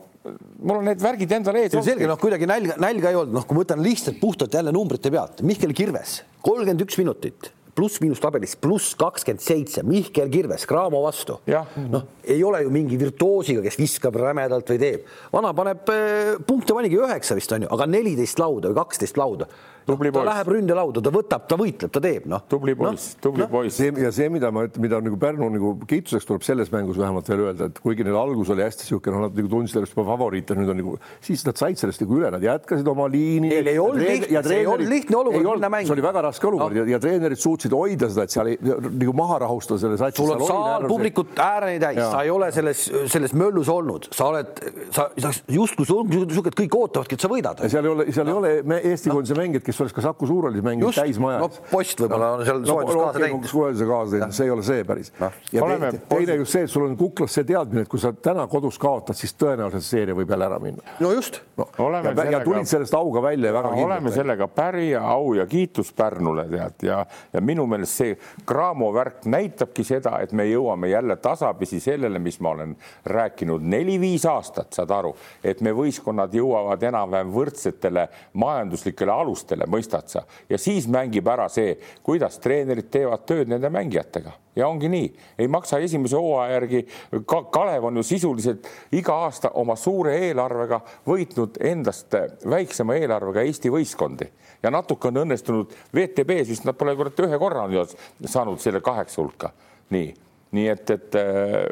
[0.62, 1.76] mul on need värgid endal ees.
[1.84, 5.12] selge, noh, kuidagi nälga, nälga ei olnud, noh, kui ma võtan lihtsalt puhtalt jälle numbrite
[5.14, 11.38] pealt, Mihkel Kirves, kolmkümmend üks minutit pluss-miinus tabelis pluss kakskümmend seitse, Mihkel Kirves, Cramo vastu.
[11.94, 15.08] noh, ei ole ju mingi virtuoosiga, kes viskab rämedalt või teeb.
[15.34, 19.50] vana paneb eh, punkte, panigi üheksa vist on ju, aga neliteist lauda või kaksteist lauda
[19.88, 20.30] tubli ta poiss.
[20.32, 22.44] läheb ründelauda, ta võtab, ta võitleb, ta teeb, noh.
[22.52, 23.50] tubli poiss no,, tubli no.
[23.52, 23.80] poiss.
[23.80, 27.70] ja see, mida ma mida nagu Pärnu nagu kiituseks tuleb selles mängus vähemalt veel öelda,
[27.72, 30.72] et kuigi neil algus oli hästi niisugune, noh, nad nagu tundsid ennast juba favoriite, nüüd
[30.74, 33.52] on nagu, siis nad said sellest nagu üle, nad jätkasid oma liini.
[33.52, 35.90] Neil ei olnud lihtne, see ei olnud lihtne olukord minna mängima.
[35.90, 36.84] see oli väga raske olukord no.
[36.84, 40.22] ja, ja treenerid suutsid hoida seda, et seal ei nagu maha rahustada selle satsi.
[40.22, 44.64] sul on saal publikut ääreni täis, sa ei ole selles, selles möllus olnud, sa oled,
[44.96, 47.64] sa, sa justkui niisugune, et kõik ootavadki, et sa võidad.
[47.68, 50.64] seal ei ole, seal ei ole Eesti koondise mängijad, kes oleks ka Saku Suural Portugalis
[50.64, 51.42] mängib täismajas.
[51.42, 53.48] no post võib-olla on seal soojendus no, kaasa teinud.
[53.52, 55.30] soojenduse kaasa teinud, see ei ole see päris no..
[55.52, 58.12] ja Oleme te, teine just see, et sul on kuklas see teadmine, et kui sa
[58.14, 60.96] täna kodus kaotad, siis tõenäoliselt seeria võib jälle ära minna.
[61.04, 61.68] no just no,.
[61.78, 62.26] Ja, sellega...
[62.32, 63.92] ja tulid sellest auga välja väga kindlalt.
[63.92, 67.02] oleme sellega päri ja au ja kiitus Pärnule tead ja,
[67.34, 68.16] ja minu meelest see
[68.48, 74.26] Cramo värk näitabki seda, et me jõuame jälle tasapisi sellele, mis ma olen rääkinud neli-viis
[74.30, 75.14] aastat, saad aru,
[75.44, 81.76] et me võistkonnad jõuavad enam-vähem võrdsetele majanduslikele alustele, mõistad sa, ja siis mängib ära see,
[82.04, 84.34] kuidas treenerid teevad tööd nende mängijatega.
[84.58, 86.82] Ja ongi nii, ei maksa esimese hooaja järgi.
[87.30, 87.44] Ka.
[87.54, 88.66] Kalev on ju sisuliselt
[88.98, 92.16] iga aasta oma suure eelarvega võitnud endast
[92.50, 94.26] väiksema eelarvega Eesti võistkondi.
[94.64, 97.68] Ja natuke on õnnestunud WTB-s vist nad pole kurat ühe korra
[98.26, 99.52] saanud selle kaheksa hulka.
[99.90, 100.10] nii,
[100.52, 101.70] nii et, et äh,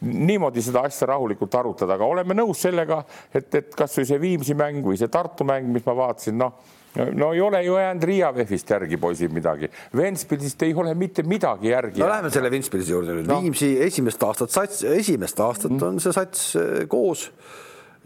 [0.00, 3.02] niimoodi seda asja rahulikult arutada, aga oleme nõus sellega,
[3.34, 7.32] et, et kasvõi see Viimsi mäng või see Tartu mäng, mis ma vaatasin, noh no
[7.32, 12.00] ei ole ju jäänud Riia VEF-ist järgi poisid midagi, Ventspilsist ei ole mitte midagi järgi.
[12.00, 13.28] no läheme selle Ventspilsi juurde nüüd.
[13.28, 15.86] No., Viimsi esimest aastat sats, esimest aastat mm.
[15.86, 17.28] on see sats eh, koos.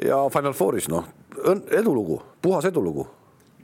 [0.03, 1.05] Ja Final Fouris, noh,
[1.71, 3.05] edulugu, puhas edulugu.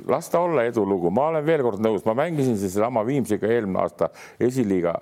[0.07, 4.11] Las ta olla edulugu, ma olen veel kord nõus, ma mängisin sellesama Viimsiga eelmine aasta
[4.41, 4.93] esiliiga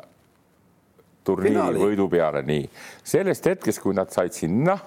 [1.26, 2.64] turniiri võidu peale, nii.
[3.04, 4.78] Sellest hetkest, kui nad said sinna,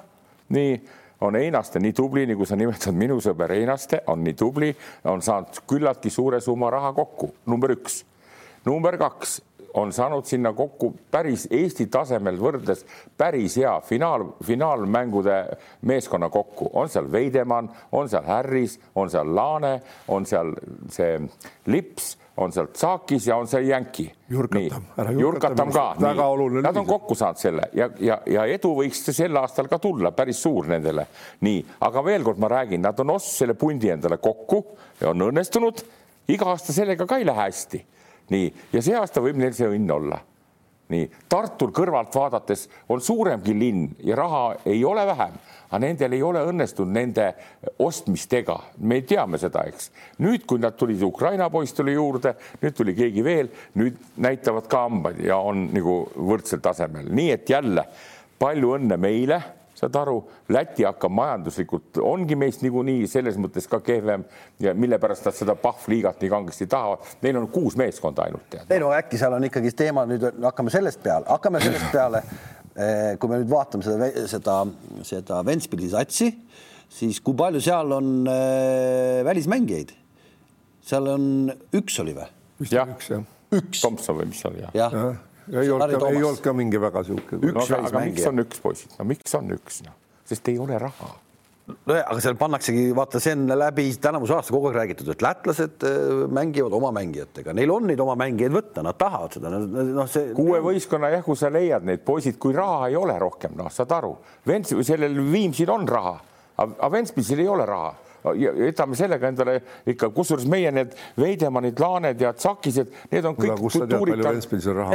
[0.56, 0.80] nii
[1.22, 4.72] on Einaste nii tubli, nagu sa nimetad, minu sõber Einaste on nii tubli,
[5.12, 8.04] on saanud küllaltki suure summa raha kokku, number üks.
[8.66, 9.40] number kaks
[9.74, 12.86] on saanud sinna kokku päris Eesti tasemel võrdles
[13.18, 15.38] päris hea finaal, finaalmängude
[15.82, 20.56] meeskonna kokku, on seal Veidemann, on seal Harris, on seal Laane, on seal
[20.90, 21.20] see
[21.68, 24.06] Lips on sealt Saakis ja on seal Jänki.
[24.30, 24.84] Jurkatam,
[25.20, 25.96] Jurkatam ka.
[26.02, 26.62] väga oluline.
[26.62, 30.42] Nad on kokku saanud selle ja, ja, ja edu võiks sel aastal ka tulla, päris
[30.44, 31.08] suur nendele.
[31.46, 34.64] nii, aga veel kord ma räägin, nad on ostnud selle pundi endale kokku
[35.02, 35.84] ja on õnnestunud.
[36.30, 37.84] iga aasta sellega ka ei lähe hästi.
[38.34, 40.20] Nii, ja see aasta võib neil see õnn olla.
[40.89, 41.06] Nii.
[41.30, 45.36] Tartul kõrvalt vaadates on suuremgi linn ja raha ei ole vähem,
[45.68, 47.28] aga nendel ei ole õnnestunud nende
[47.86, 48.56] ostmistega,
[48.89, 49.92] me teame seda, eks.
[50.26, 54.88] nüüd, kui nad tulid, Ukraina poiss tuli juurde, nüüd tuli keegi veel, nüüd näitavad ka
[54.88, 57.86] hambaid ja on nagu võrdsel tasemel, nii et jälle
[58.42, 59.44] palju õnne meile
[59.80, 60.18] saad aru,
[60.52, 64.26] Läti hakkab majanduslikult, ongi meist niikuinii selles mõttes ka kehvem
[64.63, 67.06] ja mille pärast nad seda Pahv-liigat nii kangesti tahavad.
[67.24, 68.60] Neil on kuus meeskonda ainult.
[68.68, 72.24] ei no äkki seal on ikkagi teema nüüd, hakkame sellest peale, hakkame sellest peale.
[72.80, 74.58] Eh, kui me nüüd vaatame seda, seda,
[75.04, 76.30] seda Ventspilsi satsi,
[77.00, 79.96] siis kui palju seal on äh, välismängijaid?
[80.89, 81.26] seal on
[81.76, 82.30] üks oli või?
[82.72, 82.94] jah,
[83.54, 83.82] üks.
[83.82, 84.88] Tomson või mis see oli jah ja.
[84.94, 87.40] ja ei olnud ka, ei olnud ka mingi väga sihuke.
[87.42, 89.98] No, aga, miks on üks poisid, no miks on üks, noh,
[90.30, 91.16] sest ei ole raha.
[91.70, 95.86] No aga seal pannaksegi, vaata, see on läbi tänavuse aasta kogu aeg räägitud, et lätlased
[95.86, 100.32] äh, mängivad oma mängijatega, neil on neid oma mängijaid võtta, nad tahavad seda, noh, see.
[100.38, 104.16] kuue võistkonna jähku sa leiad neid poisid, kui raha ei ole rohkem, noh, saad aru,
[104.50, 106.16] Vents, sellel Viimsil on raha,
[106.66, 107.94] aga Ventspilsil ei ole raha
[108.36, 109.56] jätame sellega endale
[109.90, 114.42] ikka, kusjuures meie need Veidemannid, Laaned ja Tsakised, need on kõik kultuurikad.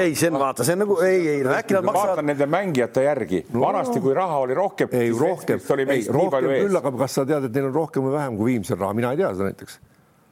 [0.03, 2.15] ei, see on vaata, see on nagu ei, ei, äkki nad maksavad.
[2.15, 4.93] vaatan nende mängijate järgi no,, vanasti, kui raha oli rohkem.
[4.93, 8.39] ei, rohkem, ei, rohkem küll, aga kas sa tead, et neil on rohkem või vähem
[8.41, 9.81] kui Viimsel raha, mina ei tea seda näiteks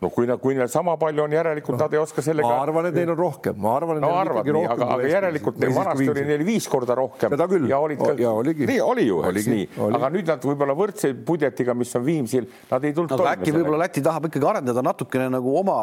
[0.03, 2.49] no kui, kui neil sama palju on, järelikult no, nad ei oska sellega.
[2.49, 5.61] ma arvan, et neil on rohkem, ma arvan, et no, arvad nii, aga, aga järelikult
[5.63, 7.35] neil vanasti oli neil viis korda rohkem.
[7.37, 7.69] seda küll.
[7.71, 8.67] ja olid ka, ja oligi.
[8.71, 12.89] nii oli ju, eks nii, aga nüüd nad võib-olla võrdse budjetiga, mis on Viimsil, nad
[12.89, 13.29] ei tulnud no,.
[13.33, 15.79] äkki võib-olla Läti tahab ikkagi arendada natukene nagu oma,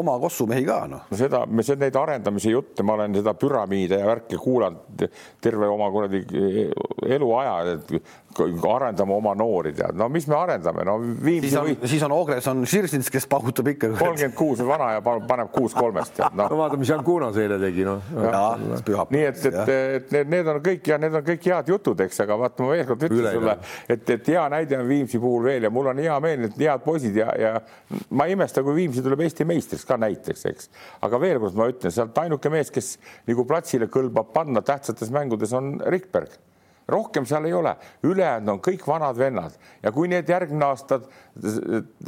[0.00, 1.06] oma kossumehi ka noh.
[1.10, 5.08] no seda, me seda neid arendamise jutte, ma olen seda püramiide ja värke kuulanud
[5.44, 6.24] terve oma kuradi
[7.14, 7.96] eluaja, et
[8.42, 12.14] arendame oma noori, tead, no mis me arendame, no Viimsi siis on või..., siis on
[12.16, 12.64] Ogres on
[12.94, 13.88] Širsins, kes pahutab ikka.
[13.98, 16.46] kolmkümmend kuus vana ja paneb kuus kolmest, tead no..
[16.50, 18.12] no vaata, mis Jan Kunas eile tegi, noh.
[19.10, 22.22] nii et, et, et need, need on kõik ja need on kõik head jutud, eks,
[22.24, 23.56] aga vaata, ma veel kord ütlen sulle,
[23.90, 26.86] et, et hea näide on Viimsi puhul veel ja mul on hea meel, et head
[26.86, 27.52] poisid ja, ja
[28.14, 30.72] ma ei imesta, kui Viimsi tuleb Eesti meistriks ka näiteks, eks.
[31.06, 32.96] aga veel kord ma ütlen, sealt ainuke mees, kes
[33.28, 36.38] nagu platsile kõlbab panna tähtsates mängudes, on Rikberg
[36.88, 41.00] rohkem seal ei ole, ülejäänud on kõik vanad vennad ja kui need järgmine aasta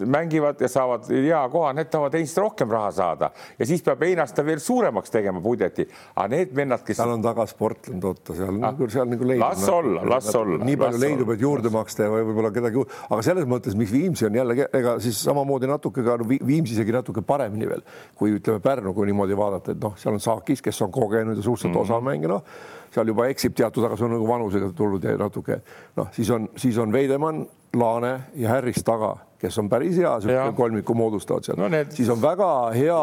[0.07, 4.45] mängivad ja saavad hea koha, need tahavad teist rohkem raha saada ja siis peab Einaste
[4.47, 5.87] veel suuremaks tegema budjeti.
[6.15, 6.97] aga need vennad, kes.
[7.01, 9.43] seal on taga Sportland, oota seal ah,, seal nagu leidub.
[9.43, 10.61] las olla, las olla.
[10.65, 14.39] nii palju leidub, et juurde maksta ja võib-olla kedagi, aga selles mõttes, miks Viimsi on
[14.39, 17.85] jälle, ega siis samamoodi natuke ka Viimsi isegi natuke paremini veel,
[18.15, 21.43] kui ütleme Pärnu, kui niimoodi vaadata, et noh, seal on Saakis, kes on kogenud ja
[21.43, 21.91] suhteliselt mm -hmm.
[21.91, 25.61] osav mängija, noh seal juba eksib teatud, aga see on nagu vanusega tulnud ja natuke
[25.97, 27.47] noh, siis on, siis on Veidemann,
[27.77, 31.69] Laane ja Harris taga kes on päris hea, sihuke kolmiku moodustavad seal no.
[31.93, 33.01] siis on väga hea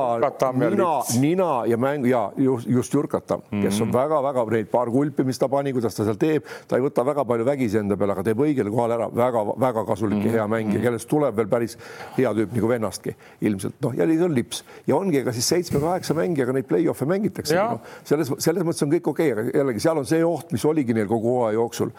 [0.58, 0.89] nina,
[1.22, 3.63] nina ja mäng ja just, just Jürkatam mm, -hmm.
[3.67, 4.54] kes on väga-väga mhm.
[4.54, 7.46] neid paar kulpi, mis ta pani, kuidas ta seal teeb, ta ei võta väga palju
[7.46, 10.36] vägisi enda peale, aga teeb õigel kohal ära väga-väga kasulik mm -hmm.
[10.36, 10.84] ja hea mängija, mhm.
[10.84, 11.78] kellest tuleb veel päris
[12.17, 16.13] hea tüüp nagu vennastki ilmselt noh, ja siis on lips ja ongi, ega siis seitsme-kaheksa
[16.13, 17.80] mängijaga neid play-off'e mängitakse no,.
[18.04, 20.93] selles, selles mõttes on kõik okei okay,, aga jällegi seal on see oht, mis oligi
[20.93, 21.93] neil kogu hooaja jooksul,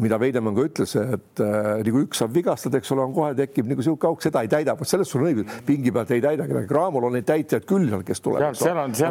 [0.00, 3.66] mida Veidemann ka ütles, et äh, nagu üks saab vigastada, eks ole, on kohe tekib
[3.70, 6.46] nagu sihuke auk, seda ei täida, vot selles sul on õigus, pingi pealt ei täida
[6.48, 8.58] kedagi, Cramol on neid täitjaid küll seal, kes tulevad.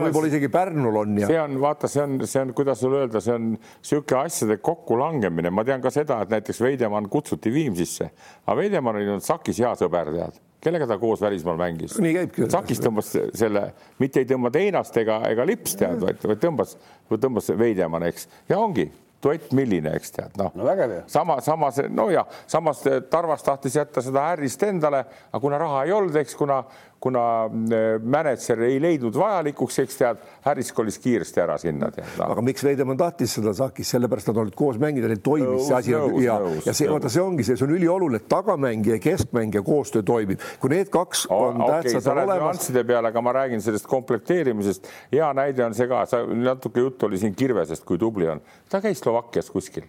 [0.05, 1.29] võib-olla isegi Pärnul on ja.
[1.31, 5.53] see on, vaata, see on, see on, kuidas sulle öelda, see on niisugune asjade kokkulangemine,
[5.53, 8.11] ma tean ka seda, et näiteks Veidemann kutsuti Viimsisse,
[8.45, 11.93] aga Veidemann oli Sakis hea sõber, tead kellega ta koos välismaal mängis?
[12.03, 12.47] nii käibki.
[12.51, 13.61] Sakis tõmbas selle,
[14.03, 16.75] mitte ei tõmba teinast ega, ega lips tead, vaid, vaid tõmbas,
[17.15, 18.89] tõmbas Veidemann, eks, ja ongi
[19.23, 20.99] duett milline, eks tead, noh no, no.
[21.11, 26.15] sama, samas nojah, samas Tarvas tahtis jätta seda Harrist endale, aga kuna raha ei olnud,
[26.21, 26.61] eks, kuna
[26.99, 31.89] kuna äh, mänedžer ei leidnud vajalikuks, eks tead, Harris kolis kiiresti ära sinna.
[32.19, 32.27] No.
[32.27, 35.95] aga miks Veidemann tahtis seda Sakis, sellepärast nad olid koos mängida, neil toimis see asi
[35.95, 39.63] nõus, ja, ja see, vaata, see ongi see, see on ülioluline, et tagamängija ja keskmängija
[39.65, 42.43] koostöö toimib, kui need kaks on okay, tähtsad olemas.
[42.43, 44.91] nüansside peale, aga ma räägin sellest komplekteerimisest.
[45.13, 48.83] hea näide on see ka, sa natuke juttu oli siin Kirvesest, kui tubli on, ta
[48.83, 49.87] käis Slovakkias kuskil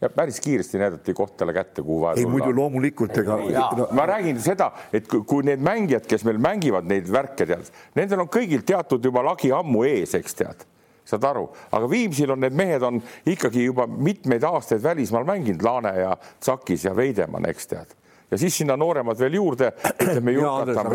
[0.00, 2.20] ja päris kiiresti näidati kohtale kätte, kuhu vaja.
[2.20, 3.36] ei muidu loomulikult ega.
[3.76, 8.24] No, ma räägin seda, et kui need mängijad, kes meil mängivad neid värke, tead, nendel
[8.24, 10.66] on kõigil teatud juba lagi ammu ees, eks tead
[11.08, 12.98] saad aru, aga Viimsil on need mehed on
[13.32, 17.94] ikkagi juba mitmeid aastaid välismaal mänginud, Laane ja Tsakis ja Veidemann, eks tead.
[18.30, 19.72] ja siis sinna nooremad veel juurde,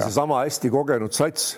[0.03, 1.55] seesama hästi kogenud sats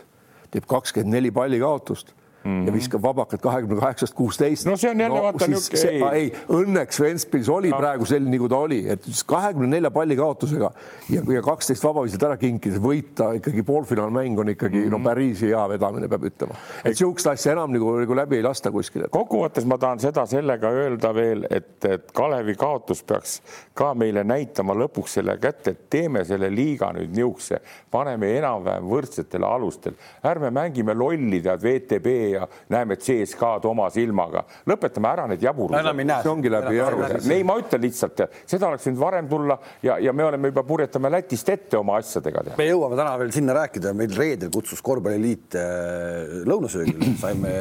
[0.52, 2.68] teeb kakskümmend neli palli kaotust mm -hmm.
[2.68, 4.66] ja viskab vabakad kahekümne kaheksast kuusteist.
[4.66, 6.10] no see on jälle no, vaata niisugune.
[6.12, 7.78] ei, õnneks Ventspils oli no.
[7.78, 10.72] praegu selline, nagu ta oli, et kahekümne nelja palli kaotusega
[11.10, 14.92] ja, ja kaksteist vabaviset ära kinkides võita ikkagi poolfinaalmäng on ikkagi mm -hmm.
[14.92, 15.08] no mhm.
[15.08, 16.56] päris hea vedamine, peab ütlema.
[16.84, 19.08] et niisugust asja enam nagu, nagu läbi ei lasta kuskile.
[19.10, 23.42] kokkuvõttes ma tahan seda sellega öelda veel, et, et Kalevi kaotus peaks
[23.74, 27.60] ka meile näitama lõpuks selle kätte, et teeme selle liiga nüüd niisuguse,
[27.92, 34.46] paneme enam-vähem võrdsetele alustel, ärme mängime lolli, tead, VTB ja näeme CSKA-d oma silmaga.
[34.68, 36.02] lõpetame ära need jaburused.
[36.24, 37.12] see ongi läbi järve.
[37.34, 41.12] ei, ma ütlen lihtsalt, seda oleks võinud varem tulla ja, ja me oleme juba purjetame
[41.16, 42.44] Lätist ette oma asjadega.
[42.58, 47.56] me jõuame täna veel sinna rääkida, meil reedel kutsus korvpalliliit äh, lõunasöögile, saime,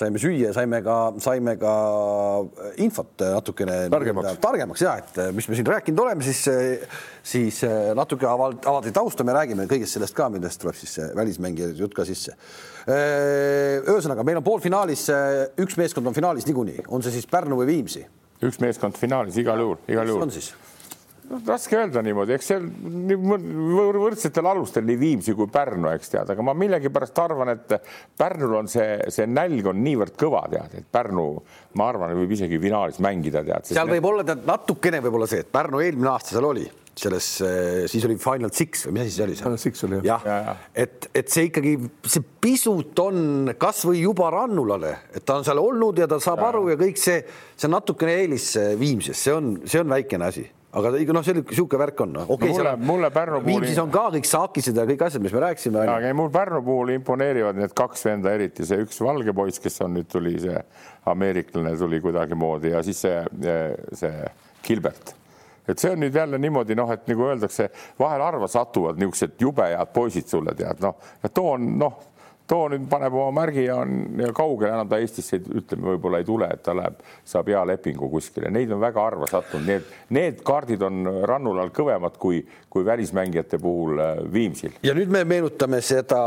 [0.00, 1.74] saime süüa, saime ka, saime ka
[2.82, 6.42] infot natukene targemaks, targemaks ja et mis me siin rääkinud oleme, siis,
[7.32, 7.60] siis
[7.96, 12.36] natuke avaldati tausta, me räägime kõigest sellest ka, millest tuleb siis välismängija jutt ka sisse
[12.90, 15.06] ühesõnaga, meil on poolfinaalis,
[15.60, 18.06] üks meeskond on finaalis niikuinii, on see siis Pärnu või Viimsi?
[18.40, 20.28] üks meeskond finaalis igal juhul, igal juhul.
[21.46, 22.58] Raske öelda niimoodi, eks see
[24.00, 27.76] võrdsetel alustel nii Viimsi kui Pärnu, eks tead, aga ma millegipärast arvan, et
[28.18, 31.28] Pärnul on see, see nälg on niivõrd kõva, tead, et Pärnu,
[31.78, 33.70] ma arvan, võib isegi finaalis mängida, tead.
[33.70, 36.68] seal võib olla tead natukene võib-olla see, et Pärnu eelmine aasta seal oli
[37.00, 39.36] selles, eh, siis oli Final Six või mis asi see oli?
[39.38, 40.54] Final Six oli jah ja, ja.
[40.82, 46.02] et, et see ikkagi, see pisut on kasvõi juba Rannulale, et ta on seal olnud
[46.02, 46.50] ja ta saab ja.
[46.50, 47.22] aru ja kõik see,
[47.54, 50.44] see on natukene eelis eh, Viimsis, see on, see on väikene asi
[50.78, 52.24] aga noh, see niisugune värk on no..
[52.36, 53.64] Okay, no mulle, mulle Pärnu puhul.
[53.64, 55.86] Viimsis on ka kõik saakised ja kõik asjad, mis me rääkisime.
[55.96, 59.96] aga mul Pärnu puhul imponeerivad need kaks venda, eriti see üks valge poiss, kes on
[59.98, 60.58] nüüd tuli, see
[61.10, 63.16] ameeriklane tuli kuidagimoodi ja siis see,
[63.98, 64.28] see
[64.66, 65.16] Gilbert
[65.70, 69.66] et see on nüüd jälle niimoodi noh, et nagu öeldakse, vahel harva satuvad niisugused jube
[69.70, 70.96] head poisid sulle tead noh,
[71.34, 71.98] too on noh,
[72.50, 76.26] too nüüd paneb oma märgi ja on ja kaugele enam ta Eestisse ütleme, võib-olla ei
[76.26, 80.40] tule, et ta läheb, saab hea lepingu kuskile, neid on väga harva sattunud, need, need
[80.46, 84.74] kaardid on rannulal kõvemad kui, kui välismängijate puhul äh, Viimsil.
[84.86, 86.22] ja nüüd me meenutame seda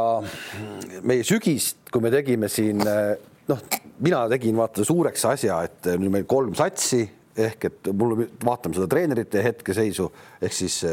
[1.04, 3.16] meie sügist, kui me tegime siin äh,
[3.52, 3.66] noh,
[4.04, 8.88] mina tegin vaata suureks asja, et nüüd meil kolm satsi ehk et mul, vaatame seda
[8.92, 10.12] treenerite hetkeseisu
[10.44, 10.84] ehk siis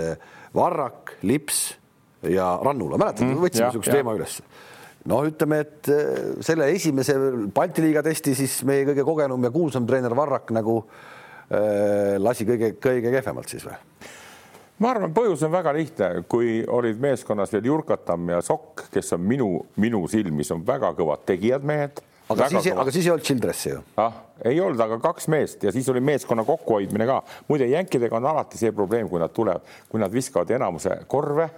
[0.57, 1.61] Varrak, Lips
[2.27, 4.41] ja Rannula, mäletad mm,, võtsime niisuguse teema üles.
[5.09, 7.17] No ütleme, et eh, selle esimese
[7.55, 12.75] Balti liiga testi siis meie kõige kogenum ja kuulsam treener Varrak nagu äh, lasi kõige,
[12.83, 13.79] kõige kehvemalt siis või?
[14.81, 19.25] ma arvan, põhjus on väga lihtne, kui olid meeskonnas veel Jurkatam ja Sokk, kes on
[19.25, 23.73] minu, minu silmis on väga kõvad tegijad mehed aga siis, aga siis ei olnud Childressi
[23.73, 23.81] ju.
[24.01, 27.23] ah, ei olnud, aga kaks meest ja siis oli meeskonna kokkuhoidmine ka.
[27.49, 31.49] muide, jänkidega on alati see probleem, kui nad tulevad, kui nad viskavad enamuse korve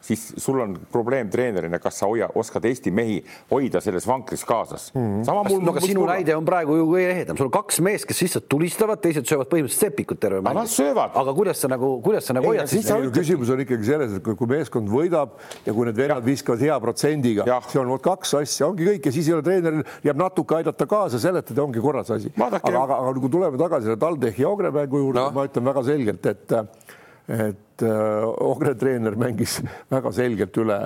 [0.00, 3.18] siis sul on probleem treenerina, kas sa hoia, oskad Eesti mehi
[3.50, 5.00] hoida selles vankris kaasas mm.
[5.00, 5.24] -hmm.
[5.24, 5.62] sama mul.
[5.62, 8.48] no aga sinu näide on praegu ju kõige ehedam, sul on kaks meest, kes lihtsalt
[8.48, 10.54] tulistavad, teised söövad põhimõtteliselt sepikut terve mäng.
[10.54, 11.10] Nad söövad.
[11.14, 12.90] aga kuidas sa nagu, kuidas sa nagu hoiad siis?
[13.12, 15.34] küsimus on ikkagi selles, et kui meeskond võidab
[15.66, 19.12] ja kui need vennad viskavad hea protsendiga, see on vot kaks asja, ongi kõik ja
[19.12, 22.32] siis ei ole treeneril jääb natuke aidata kaasa, seletada, ongi korras asi.
[22.36, 25.68] aga, aga, aga kui tuleme tagasi selle TalTechi ja Ogre mängu juurde no., ma ütlen
[25.68, 26.56] väga selgelt, et
[27.28, 29.58] et äh, Ogre treener mängis
[29.90, 30.78] väga selgelt üle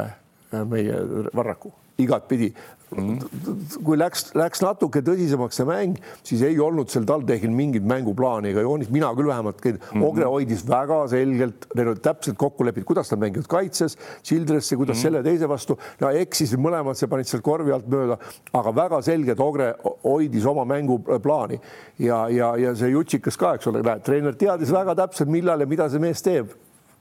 [0.50, 0.98] äh, meie
[1.32, 1.70] Varraku.
[2.02, 2.50] Igatpidi
[2.92, 8.64] kui läks, läks natuke tõsisemaks see mäng, siis ei olnud sel TalTechil mingit mänguplaani ega
[8.64, 10.04] joonist, mina küll vähemalt mm, -hmm.
[10.06, 14.96] Ogre hoidis väga selgelt, neil olid täpselt kokku lepitud, kuidas nad mängivad kaitses, Childresse, kuidas
[14.96, 15.02] mm -hmm.
[15.02, 18.18] selle teise vastu, no eksisid mõlemad, see panid sealt korvi alt mööda,
[18.52, 19.74] aga väga selgelt Ogre
[20.04, 21.60] hoidis oma mänguplaani.
[21.98, 25.66] Ja, ja, ja see Jutsikas ka, eks ole, näed, treener teadis väga täpselt, millal ja
[25.66, 26.50] mida see mees teeb.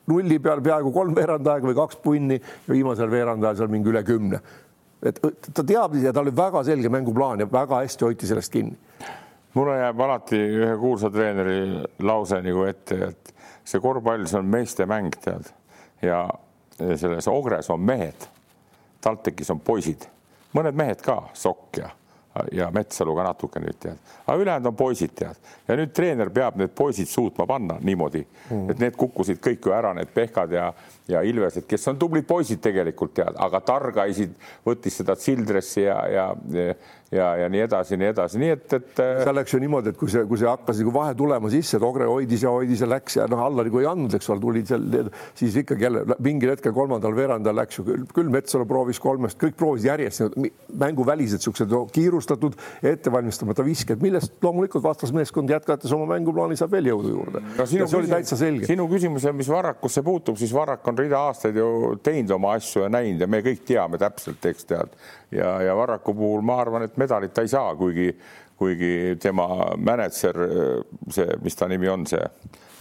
[0.07, 3.89] Nulli peal peaaegu kolm veerand aega või kaks punni ja viimasel veerand ajal seal mingi
[3.89, 4.39] üle kümne
[5.05, 5.19] et
[5.53, 8.77] ta teab ja tal oli väga selge mänguplaan ja väga hästi hoiti sellest kinni.
[9.53, 13.33] mulle jääb alati ühe kuulsa treeneri lause nagu ette, et
[13.65, 15.49] see korvpall, see on meeste mäng, tead,
[16.01, 16.23] ja
[16.95, 18.27] selles Ogres on mehed,
[19.01, 20.07] TalTechis on poisid,
[20.55, 21.89] mõned mehed ka, Sokk ja
[22.51, 25.39] ja Metsalu ka natuke nüüd tead, aga ülejäänud on poisid tead.
[25.67, 29.75] Ja nüüd treener peab need poisid suutma panna niimoodi mm., et need kukkusid kõik ju
[29.75, 30.69] ära, need Pehkad ja,
[31.11, 34.33] ja Ilvesed, kes on tublid poisid tegelikult tead, aga targaisid,
[34.67, 36.73] võttis seda Childressi ja, ja, ja
[37.11, 38.91] ja, ja nii edasi, nii edasi, nii et, et.
[39.03, 41.75] Äh, seal läks ju niimoodi, et kui see, kui see hakkas nagu vahe tulema sisse,
[41.77, 44.43] et Ogre hoidis ja hoidis ja läks ja noh, alla nagu ei andnud, eks ole,
[44.43, 49.01] tulid seal, siis ikkagi jälle mingil hetkel kolmandal veerandal läks ju küll, küll Metsalu proovis
[49.03, 50.39] kolmest, kõik proovisid järjest
[50.79, 52.55] mänguvälised siuksed kiirustatud,
[52.93, 57.67] ettevalmistamata visked, millest loomulikult vastasmeeskond jätkates oma mänguplaani saab veel jõudu juurde no,.
[57.67, 58.69] see oli täitsa selge.
[58.71, 62.91] sinu küsimus, mis Varrakusse puutub, siis Varrak on rida aastaid ju teinud oma asju ja
[62.93, 64.95] näinud ja me kõik teame täpselt, eks tead
[65.31, 68.11] ja, ja Varraku puhul ma arvan, et medalit ta ei saa, kuigi,
[68.59, 70.41] kuigi tema mänedžer,
[71.11, 72.23] see, mis ta nimi on, see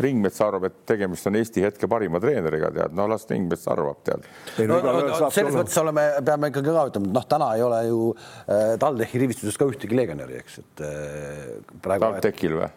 [0.01, 4.25] Ringmets arvab, et tegemist on Eesti hetke parima treeneriga, tead, no las Ringmets arvab, tead.
[4.65, 7.83] No, no, no, selles mõttes oleme, peame ikkagi ka ütlema, et noh, täna ei ole
[7.85, 11.45] ju äh, TalTechi rivistuses ka ühtegi legionäri, eks, et äh,
[11.85, 12.07] praegu.
[12.07, 12.71] TalTechil või?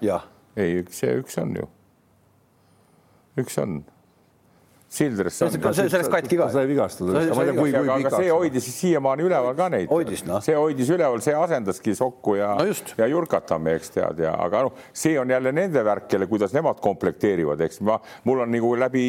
[0.59, 1.69] ei, see üks on ju.
[3.39, 3.79] üks on
[4.93, 5.39] Sildres.
[5.39, 6.47] see läks katki ka.
[6.53, 7.23] sai vigastada.
[7.95, 9.93] aga see hoidis siiamaani üleval ka neid.
[10.27, 10.37] No.
[10.45, 12.67] see hoidis üleval, see asendaski Sokku ja no,
[12.99, 16.77] ja Jurkatami, eks tead, ja aga noh, see on jälle nende värk jälle, kuidas nemad
[16.83, 17.97] komplekteerivad, eks ma,
[18.29, 19.05] mul on nagu läbi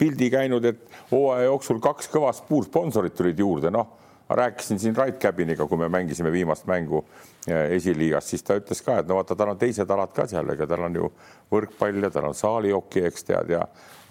[0.00, 3.94] pildi käinud, et hooaja jooksul kaks kõva sponsorit tulid juurde, noh
[4.28, 7.04] rääkisin siin Rait Käbiniga, kui me mängisime viimast mängu
[7.46, 10.66] esiliigas, siis ta ütles ka, et no vaata, tal on teised alad ka seal, ega
[10.68, 11.12] tal on ju
[11.52, 13.62] võrkpall ja tal on saalihoki, eks tead ja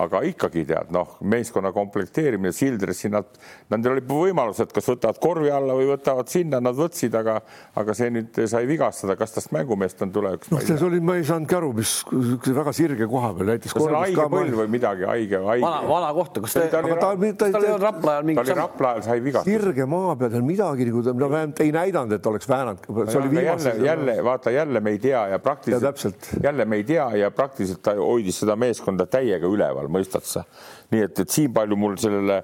[0.01, 3.29] aga ikkagi tead, noh, meeskonna komplekteerimine, Sildressi nad,
[3.73, 7.39] nendel oli võimalus, et kas võtavad korvi alla või võtavad sinna, nad võtsid, aga,
[7.77, 10.51] aga see nüüd sai vigastada, kas tast mängumeest on tulevikus?
[10.53, 11.95] noh, see oli, ma ei saanudki aru, mis
[12.45, 13.73] väga sirge koha peal näiteks.
[13.73, 15.65] kas see on haige põlv või midagi haige, haige.?
[15.65, 18.37] vana, vana kohta, kas ta, aga ta, ta, ta oli Rapla ajal mingi.
[18.37, 19.57] ta oli Rapla ajal, sai vigastada.
[19.57, 22.85] sirge maa peal seal midagi nagu, no vähemalt ei näidanud, et oleks väänanud.
[23.17, 23.69] Oli viimase.
[23.69, 27.81] jälle, jälle vaata, jälle me ei tea ja praktiliselt, jälle me ei tea ja praktiliselt
[27.81, 30.43] ta hoidis seda meeskonda täiega üleval, mõistad sa?
[30.91, 32.43] nii et, et siin palju mul sellele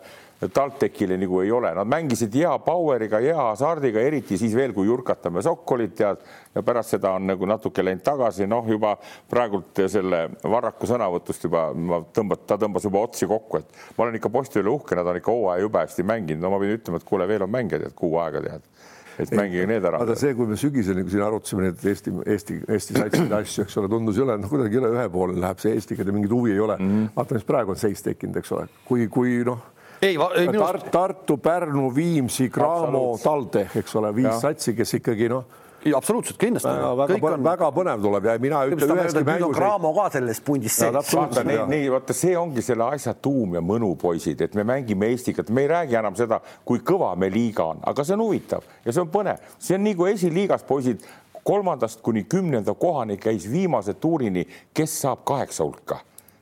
[0.54, 5.44] TalTechile nagu ei ole, nad mängisid hea power'iga, hea hasardiga, eriti siis veel, kui Jurkatamäe
[5.46, 6.24] Sokk olid tead
[6.56, 8.96] ja pärast seda on nagu natuke läinud tagasi, noh, juba
[9.32, 14.20] praegult selle Varraku sõnavõtust juba ma tõmbat-, ta tõmbas juba otsi kokku, et ma olen
[14.20, 17.00] ikka posti üle uhke, nad on ikka hooaja jube hästi mänginud, no ma võin ütlema,
[17.00, 18.72] et kuule, veel on mänge tead, kuu aega tead
[19.20, 20.00] et mängige need ära.
[20.02, 23.78] vaata see, kui me sügisel nagu siin arutasime neid Eesti, Eesti, Eesti satside asju, eks
[23.82, 26.90] ole, tundus üle, noh, kuidagi üle ühepoolne läheb see Eestiga, mingit huvi ei ole mm.
[26.90, 27.14] -hmm.
[27.16, 29.70] vaata, mis praegu on seis tekkinud, eks ole, kui, kui noh
[30.04, 34.40] ei, ei, Tart, Tartu, Pärnu, Viimsi, Cramo, TalTech, eks ole, viis ja.
[34.40, 35.62] satsi, kes ikkagi noh
[35.96, 36.70] absoluutselt kindlasti.
[36.70, 37.44] väga, väga, on...
[37.44, 39.56] väga põnev tuleb ja mina ei ütle üheski mängus.
[39.58, 40.94] Cramo ka selles pundis sees.
[41.16, 45.46] vaata nii, vaata, see ongi selle asja tuum ja mõnu, poisid, et me mängime Eestiga,
[45.50, 48.94] me ei räägi enam seda, kui kõva me liiga on, aga see on huvitav ja
[48.94, 51.04] see on põnev, see on nii kui esiliigas poisid
[51.44, 56.00] kolmandast kuni kümnenda kohani käis viimase tuurini, kes saab kaheksa hulka,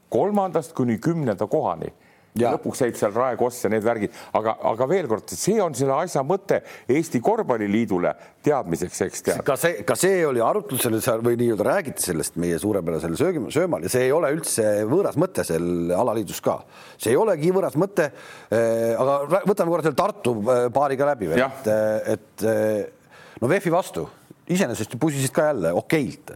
[0.09, 1.93] kolmandast kuni kümnenda kohani
[2.39, 5.95] ja lõpuks jäid seal Raekoss ja need värgid, aga, aga veel kord, see on selle
[5.97, 8.13] asja mõte Eesti Korvpalliliidule
[8.45, 9.41] teadmiseks, eks tead.
[9.47, 13.83] ka see, ka see oli arutlusel seal või nii-öelda räägiti sellest meie suurepärasel söögi, söömal
[13.87, 16.61] ja see ei ole üldse võõras mõte seal alaliidus ka.
[16.97, 18.95] see ei olegi võõras mõte äh,.
[18.95, 21.69] aga võtame korra selle Tartu äh, paariga läbi veel, et,
[22.15, 24.07] et äh, no VEF-i vastu
[24.51, 26.33] iseenesest pusisid ka jälle okeilt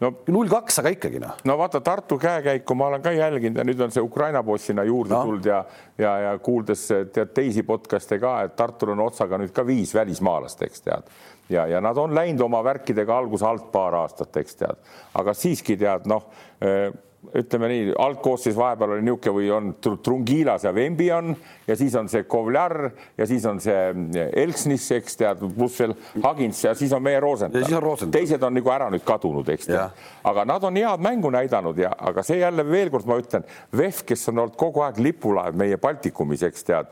[0.00, 1.34] no null kaks, aga ikkagi noh.
[1.44, 4.84] no vaata Tartu käekäiku ma olen ka jälginud ja nüüd on see Ukraina boss sinna
[4.88, 5.22] juurde no.
[5.24, 5.64] tulnud ja
[5.98, 10.62] ja, ja kuuldes tead teisi podcast'e ka, et Tartul on otsaga nüüd ka viis välismaalast,
[10.68, 11.12] eks tead
[11.50, 14.82] ja, ja nad on läinud oma värkidega alguse alt paar aastat, eks tead,
[15.20, 16.28] aga siiski tead noh
[17.36, 21.34] ütleme nii, algkoosseis vahepeal oli niisugune või on Trungilas ja Vembi on
[21.68, 22.74] ja siis on see Kovlar
[23.18, 25.92] ja siis on see mm, Elksnis, eks tead, pluss veel
[26.24, 28.10] Hagins ja siis on meie Rosenthal.
[28.14, 29.68] teised on nagu ära nüüd kadunud, eks.
[29.68, 30.02] Tead.
[30.24, 33.44] aga nad on head mängu näidanud ja, aga see jälle veel kord ma ütlen,
[33.76, 36.88] VEF, kes on olnud kogu aeg lipulaev meie Baltikumis, eks tead,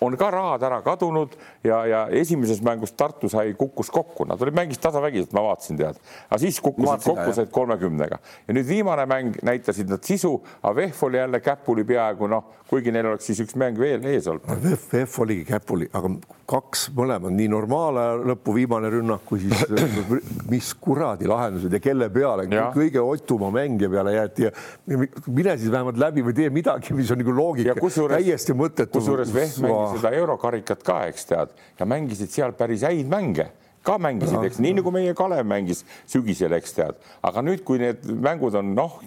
[0.00, 4.56] on ka rahad ära kadunud ja, ja esimeses mängus Tartu sai, kukkus kokku, nad olid,
[4.58, 8.18] mängisid tasavägiselt, ma vaatasin, tead, aga siis kukkusid kokku, said kolmekümnega.
[8.48, 9.38] Ja nüüd viimane mäng
[9.68, 13.56] näitasid nad sisu, aga VEF oli jälle käpuli peaaegu noh, kuigi neil oleks siis üks
[13.58, 14.48] mäng veel ees olnud.
[14.62, 16.10] VEF, VEF oligi käpuli, aga
[16.48, 19.62] kaks mõlemad, nii normaalaja lõpu viimane rünnak kui siis
[20.52, 24.52] mis kuradi lahendused ja kelle peale, kõige otuma mängija peale jäeti ja
[24.88, 27.76] mine siis vähemalt läbi või tee midagi, mis on nagu loogika,
[28.14, 28.98] täiesti mõttetu.
[28.98, 33.50] kusjuures VEF mängis seda eurokarikat ka, eks tead, ja mängisid seal päris häid mänge.
[33.86, 38.02] Ka mängisid, eks nii nagu meie Kalev mängis sügisel, eks tead, aga nüüd, kui need
[38.04, 38.98] mängud on noh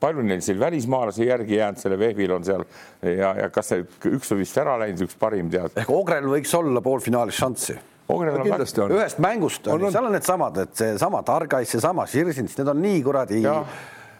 [0.00, 2.64] palju neil seal välismaalasi järgi jäänud, selle Vehvil on seal
[3.02, 5.74] ja, ja kas see üks on vist ära läinud, üks parim tead.
[5.80, 7.76] ehk Ogrel võiks olla poolfinaalis šanssi.
[8.12, 8.92] Ogrel on kindlasti on.
[8.98, 13.02] ühest mängust on, on, seal on needsamad, et seesama Targais, seesama Širsins, need on nii
[13.06, 13.62] kuradi ja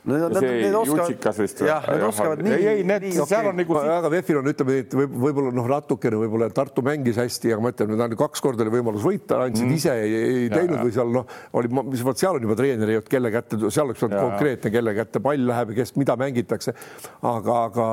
[0.05, 1.47] Need, see need või?
[1.65, 2.53] jah, need oskavad nii.
[2.53, 3.77] ei, ei, need, seal on nagu.
[3.81, 7.95] aga VEF-il on, ütleme, et võib-olla noh, natukene võib-olla Tartu mängis hästi, aga ma ütlen,
[7.97, 9.79] nad kaks korda oli võimalus võita, andsid mm.
[9.79, 11.25] ise, ei, ei teinud või seal noh,
[11.57, 14.73] oli, mis vot seal on juba treener ei olnud, kelle kätte, seal oleks olnud konkreetne,
[14.75, 16.77] kelle kätte pall läheb ja kes mida mängitakse.
[17.25, 17.89] aga, aga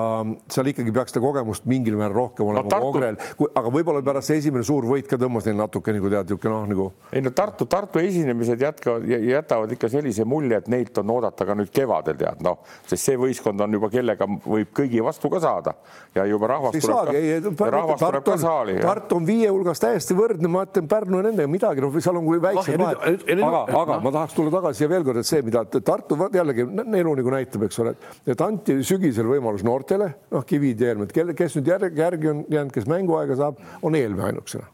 [0.52, 2.92] seal ikkagi peaks seda kogemust mingil määral rohkem olema no, Tartu...
[2.92, 6.58] Ogrel, aga võib-olla pärast see esimene suur võit ka tõmbas neil natuke nagu tead, niisugune
[6.58, 6.90] noh, nagu.
[7.16, 11.56] ei no Tartu, Tartu esinemised jätkavad, jätavad ikka sellise mulje, et neilt on oodata ka
[11.56, 11.72] nüüd
[12.02, 15.74] kevadel tead noh sest see võistkond on juba, kellega võib kõigi vastu ka saada.
[16.16, 18.76] Ja juba rahvas ei tuleb, saagi, ka, ei, rahvas tuleb ka saali.
[18.82, 22.28] Tartu on viie hulgas täiesti võrdne, ma ütlen Pärnu ja nendega midagi, noh, seal on
[22.44, 25.64] väiksem oh, vahe, aga, aga ma tahaks tulla tagasi ja veel kord, et see, mida
[25.72, 26.68] Tartu jällegi
[27.02, 27.96] elu nagu näitab, eks ole,
[28.28, 32.46] et anti sügisel võimalus noortele, noh, Kivid ja Helmed, kelle, kes nüüd järgi, järgi on
[32.52, 34.70] jäänud, kes mänguaega saab, on Helme ainukesena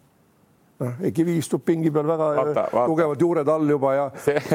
[0.81, 2.85] noh, Kivi istub pingi peal väga vaata, vaata.
[2.89, 4.05] tugevalt juured all juba ja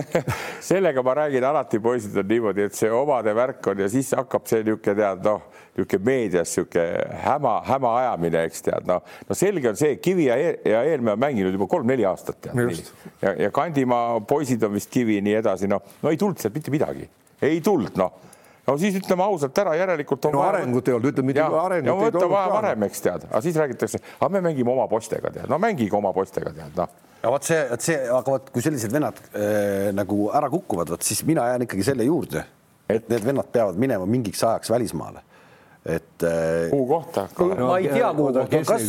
[0.70, 4.47] sellega ma räägin alati, poisid, on niimoodi, et see omade värk on ja siis hakkab
[4.51, 5.45] see niisugune tead noh,
[5.77, 10.39] niisugune meedias niisugune häma, häma ajamine, eks tead, noh, no selge on see, Kivi ja,
[10.39, 12.93] e ja Eelmäe on mänginud juba kolm-neli aastat tead.
[13.23, 16.75] ja, ja Kandimaa poisid on vist Kivi nii edasi, noh, no ei tulnud sealt mitte
[16.75, 17.09] midagi,
[17.43, 18.32] ei tulnud, noh
[18.67, 20.59] no siis ütleme ausalt ära, järelikult on no, vaja...
[20.59, 24.03] arengut ei olnud, ütleme mitte arengut ja võtta vaja varem, eks tead, aga siis räägitakse,
[24.19, 26.95] aga me mängime oma poistega, tead, no mängige oma poistega, tead, noh.
[27.25, 31.07] ja vot see, vot see, aga vot kui sellised vennad äh, nagu ära kukuvad, vot
[31.07, 32.47] siis mina jään ikkagi selle juurde,
[32.93, 35.25] et need vennad peavad minema mingiks ajaks välismaale
[35.85, 37.24] et äh, kuhu kohta?
[37.59, 38.85] ma ei tea, kuhu kohta, kas,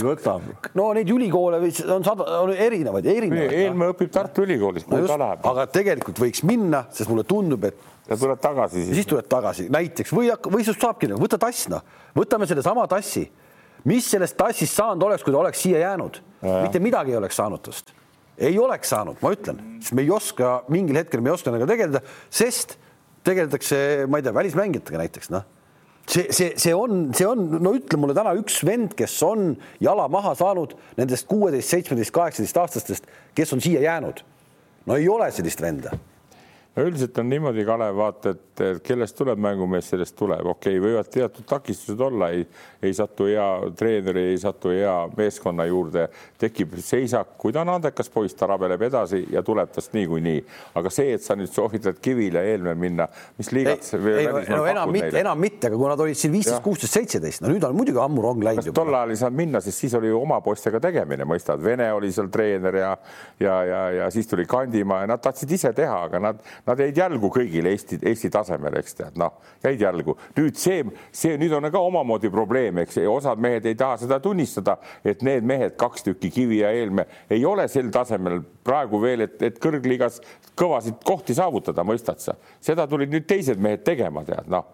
[0.78, 1.58] no neid ülikoole
[1.89, 3.56] on sada, on erinevaid, erinevaid.
[3.64, 5.41] Eelmäe õpib Tartu Ülikoolis, kuhu ta läheb.
[5.50, 9.00] aga tegelikult võiks minna, sest mulle tundub, et ja tuled tagasi siis?
[9.00, 11.82] siis tuled tagasi näiteks või, või sinust saabki nagu võta tass, noh,
[12.14, 13.26] võtame sellesama tassi.
[13.89, 16.22] mis sellest tassist saanud oleks, kui ta oleks siia jäänud?
[16.46, 17.89] mitte midagi ei oleks saanud tast.
[18.38, 21.74] ei oleks saanud, ma ütlen, sest me ei oska, mingil hetkel me ei oska nendega
[21.74, 22.78] tegeleda, sest
[23.26, 25.50] tegeletakse, ma ei tea, välismängijatega näiteks, noh
[26.08, 30.08] see, see, see on, see on, no ütle mulle täna üks vend, kes on jala
[30.12, 34.24] maha saanud nendest kuueteist, seitsmeteist, kaheksateist aastastest, kes on siia jäänud.
[34.86, 35.95] no ei ole sellist venda
[36.76, 41.10] no üldiselt on niimoodi, Kalev, vaata, et kellest tuleb mängumees, sellest tuleb, okei okay,, võivad
[41.14, 42.46] teatud takistused olla, ei,
[42.84, 43.46] ei satu hea
[43.78, 46.08] treeneri, ei satu hea meeskonna juurde,
[46.42, 50.44] tekib seisak, kui ta on andekas poiss, ta rabeleb edasi ja tuleb tast niikuinii.
[50.80, 53.08] aga see, et sa nüüd soovitad Kivile eelmine minna,
[53.38, 56.34] mis liigat sa ei, no, no enam mitte, enam mitte, aga kui nad olid siin
[56.34, 58.74] viisteist, kuusteist, seitseteist, no nüüd on muidugi ammu rong läinud.
[58.74, 62.10] tol ajal ei saanud minna, sest siis oli ju oma poistega tegemine, mõistad, Vene oli
[62.12, 62.92] seal treener ja
[63.40, 66.97] ja, ja, ja siis tuli Kandimaa ja nad tahtsid ise teha, aga nad nad jäid
[66.97, 70.16] jälgu kõigile Eesti, Eesti tasemel, eks tead, noh, jäid jälgu.
[70.38, 74.78] nüüd see, see nüüd on ka omamoodi probleem, eks osad mehed ei taha seda tunnistada,
[75.05, 79.41] et need mehed, kaks tükki, Kivi ja Eelmäe, ei ole sel tasemel praegu veel, et,
[79.43, 80.22] et kõrgliigas
[80.59, 82.38] kõvasid kohti saavutada, mõistad sa?
[82.64, 84.66] seda tulid nüüd teised mehed tegema, tead, noh.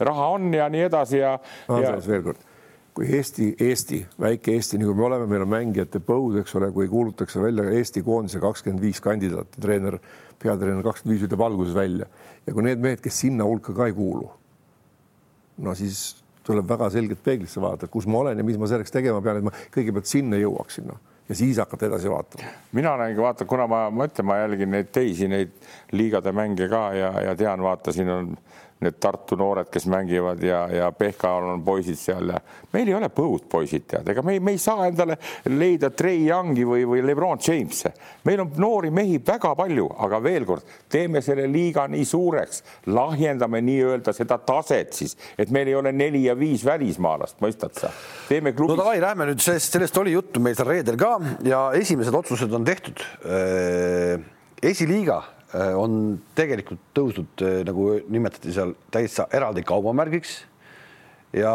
[0.00, 1.36] raha on ja nii edasi ja.
[1.68, 2.14] Andres ja...
[2.14, 2.48] veel kord
[2.92, 6.90] kui Eesti, Eesti, väike Eesti, nagu me oleme, meil on mängijate põud, eks ole, kui
[6.92, 9.96] kuulutatakse välja Eesti koondise kakskümmend viis kandidaati, treener,
[10.42, 12.08] peatreener kakskümmend viis ütleb alguses välja
[12.46, 14.28] ja kui need mehed, kes sinna hulka ka ei kuulu,
[15.62, 16.02] no siis
[16.42, 19.46] tuleb väga selgelt peeglisse vaadata, kus ma olen ja mis ma selleks tegema pean, et
[19.46, 22.50] ma kõigepealt sinna jõuaksin, noh ja siis hakata edasi vaatama.
[22.72, 25.52] mina näengi, vaata, kuna ma, ma ütlen, ma jälgin neid teisi, neid
[25.92, 28.32] liigade mänge ka ja, ja tean, vaata, siin on
[28.82, 32.40] need Tartu noored, kes mängivad ja, ja Pehkal on poisid seal ja
[32.72, 35.18] meil ei ole põud poisid tead, ega me ei, me ei saa endale
[35.50, 37.92] leida Trey Youngi või, või Lebron James'e.
[38.28, 42.62] meil on noori mehi väga palju, aga veel kord, teeme selle liiga nii suureks,
[42.92, 47.92] lahjendame nii-öelda seda taset siis, et meil ei ole neli ja viis välismaalast, mõistad sa?
[48.28, 48.76] teeme klubis.
[48.76, 51.16] no davai, lähme nüüd sellest, sellest oli juttu meil seal reedel ka
[51.46, 53.02] ja esimesed otsused on tehtud.
[53.26, 54.22] Äh,
[54.62, 55.22] esiliiga
[55.54, 60.42] on tegelikult tõusnud, äh, nagu nimetati seal täitsa eraldi kaubamärgiks.
[61.32, 61.52] ja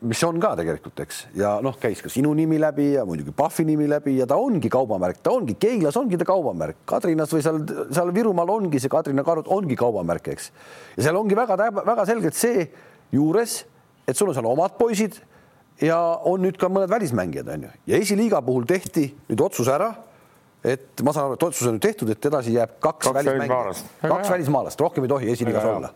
[0.00, 3.66] mis on ka tegelikult, eks, ja noh, käis ka sinu nimi läbi ja muidugi Pahvi
[3.68, 7.60] nimi läbi ja ta ongi kaubamärk, ta ongi Keilas ongi ta kaubamärk, Kadrinas või seal,
[7.92, 10.50] seal Virumaal ongi see Kadrina karud ongi kaubamärk, eks.
[10.96, 12.70] ja seal ongi väga-väga selgelt see
[13.12, 13.64] juures,
[14.08, 15.20] et sul on seal omad poisid
[15.84, 19.92] ja on nüüd ka mõned välismängijad, on ju, ja esiliiga puhul tehti nüüd otsus ära
[20.64, 23.90] et ma saan aru, et otsus on nüüd tehtud, et edasi jääb kaks, kaks välismaalast,
[24.04, 25.92] kaks välismaalast, rohkem ei tohi esiliigas olla.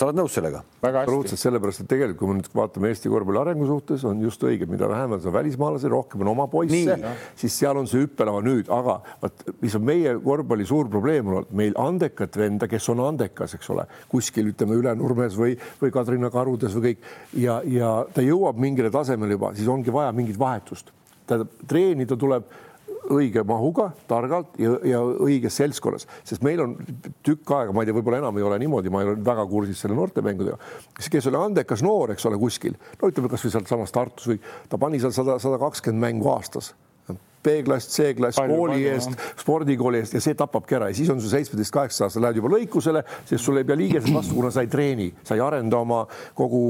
[0.00, 0.62] sa oled nõus sellega?
[0.86, 4.68] absoluutselt, sellepärast et tegelikult, kui me nüüd vaatame Eesti korvpalli arengu suhtes, on just õige,
[4.70, 6.94] mida vähem on välismaalasi, rohkem on oma poisse,
[7.42, 11.50] siis seal on see hüppelava nüüd, aga vot mis on meie korvpalli suur probleem olnud,
[11.50, 16.78] meil andekat venda, kes on andekas, eks ole, kuskil ütleme Ülenurmes või, või Kadrina karudes
[16.78, 17.12] või kõik
[17.42, 20.94] ja, ja ta jõuab mingile tasemele juba, siis ongi vaja mingit vahetust.
[21.26, 22.46] tähendab, treenida tuleb
[23.10, 26.76] õige mahuga, targalt ja, ja õiges seltskonnas, sest meil on
[27.26, 29.80] tükk aega, ma ei tea, võib-olla enam ei ole niimoodi, ma ei ole väga kursis
[29.80, 30.58] selle noortemängudega,
[31.00, 34.38] kes oli andekas noor, eks ole, kuskil, no ütleme kasvõi sealtsamas Tartus või
[34.70, 36.74] ta pani seal sada, sada kakskümmend mängu aastas.
[37.40, 40.90] B-klass, C-klass, kooli palju, eest, spordikooli eest ja see tapabki ära.
[40.90, 44.12] Ja siis on sul seitsmeteist, kaheksateist aastal lähed juba lõikusele, sest sul ei pea liigesed
[44.12, 46.02] vastu, kuna sa ei treeni, sa ei arenda oma
[46.36, 46.60] kogu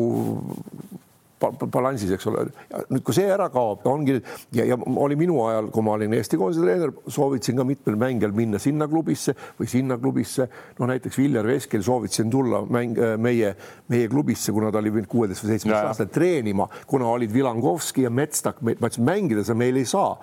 [1.41, 2.47] balansis, eks ole.
[2.91, 4.19] nüüd, kui see ära kaob, ongi
[4.57, 8.35] ja, ja oli minu ajal, kui ma olin Eesti koondise treener, soovitasin ka mitmel mängijal
[8.37, 10.49] minna sinna klubisse või sinna klubisse.
[10.79, 13.55] no näiteks Viljar Veskel soovitasin tulla mäng, meie,
[13.89, 18.13] meie klubisse, kuna ta oli võinud kuueteist või seitsmeteist aastat treenima, kuna olid Vilangovski ja
[18.13, 20.15] Metstak, ma ütlesin, mängida sa meil ei saa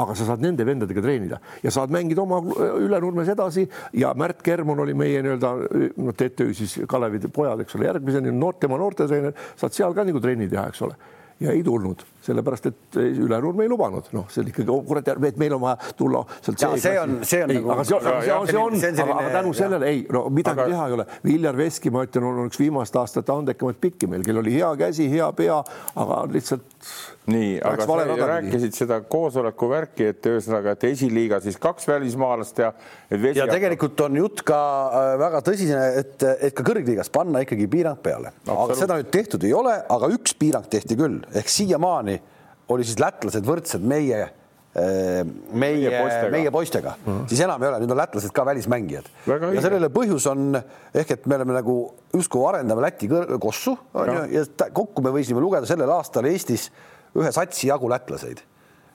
[0.00, 2.40] aga sa saad nende vendadega treenida ja saad mängida oma
[2.80, 3.66] Ülenurmes edasi.
[3.98, 5.52] Ja Märt Kermon oli meie nii-öelda
[5.96, 10.22] noh, TTÜ siis Kalevi pojad, eks ole, järgmiseni noort, tema noortetreener, saad seal ka nagu
[10.22, 10.96] trenni teha, eks ole.
[11.42, 15.40] Ja ei tulnud, sellepärast et Ülenurme ei lubanud, noh, see on ikkagi oh, kurat, et
[15.40, 16.62] meil on vaja tulla sealt.
[16.82, 17.72] see on, see on ei, nagu.
[17.74, 20.68] aga see on, see on, see on, aga, aga tänu sellele ei, no midagi aga...
[20.72, 21.08] teha ei ole.
[21.26, 25.08] Viljar Veski, ma ütlen, on üks viimaste aastate andekamaid pikki meil, kellel oli hea käsi,
[25.12, 25.58] hea pea,
[26.02, 26.84] aga lihtsalt
[27.30, 32.72] nii, aga sa rääkisid seda koosoleku värki, et ühesõnaga, et esiliiga siis kaks välismaalast ja.
[33.36, 34.58] ja tegelikult on jutt ka
[34.88, 39.46] äh, väga tõsine, et, et ka kõrgliigas panna ikkagi piirang peale, aga seda nüüd tehtud
[39.46, 42.11] ei ole, aga üks piirang tehti küll, ehk siiamaani
[42.72, 44.30] oli siis lätlased võrdsed meie äh,
[45.52, 47.26] meie, meie, meie poistega mm, -hmm.
[47.32, 49.10] siis enam ei ole, nüüd on lätlased ka välismängijad.
[49.26, 50.56] ja sellele põhjus on
[50.94, 51.76] ehk et me oleme nagu
[52.14, 53.10] justkui arendame Läti
[53.40, 56.70] kossu ju ja kokku me võisime lugeda sellel aastal Eestis
[57.16, 58.40] ühe satsi jagu lätlaseid,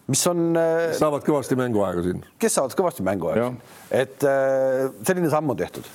[0.09, 0.55] mis on.
[0.57, 2.25] Äh, saavad kõvasti mänguaega siin.
[2.39, 3.53] kes saavad kõvasti mänguaega,
[3.91, 5.85] et äh, selline samm on tehtud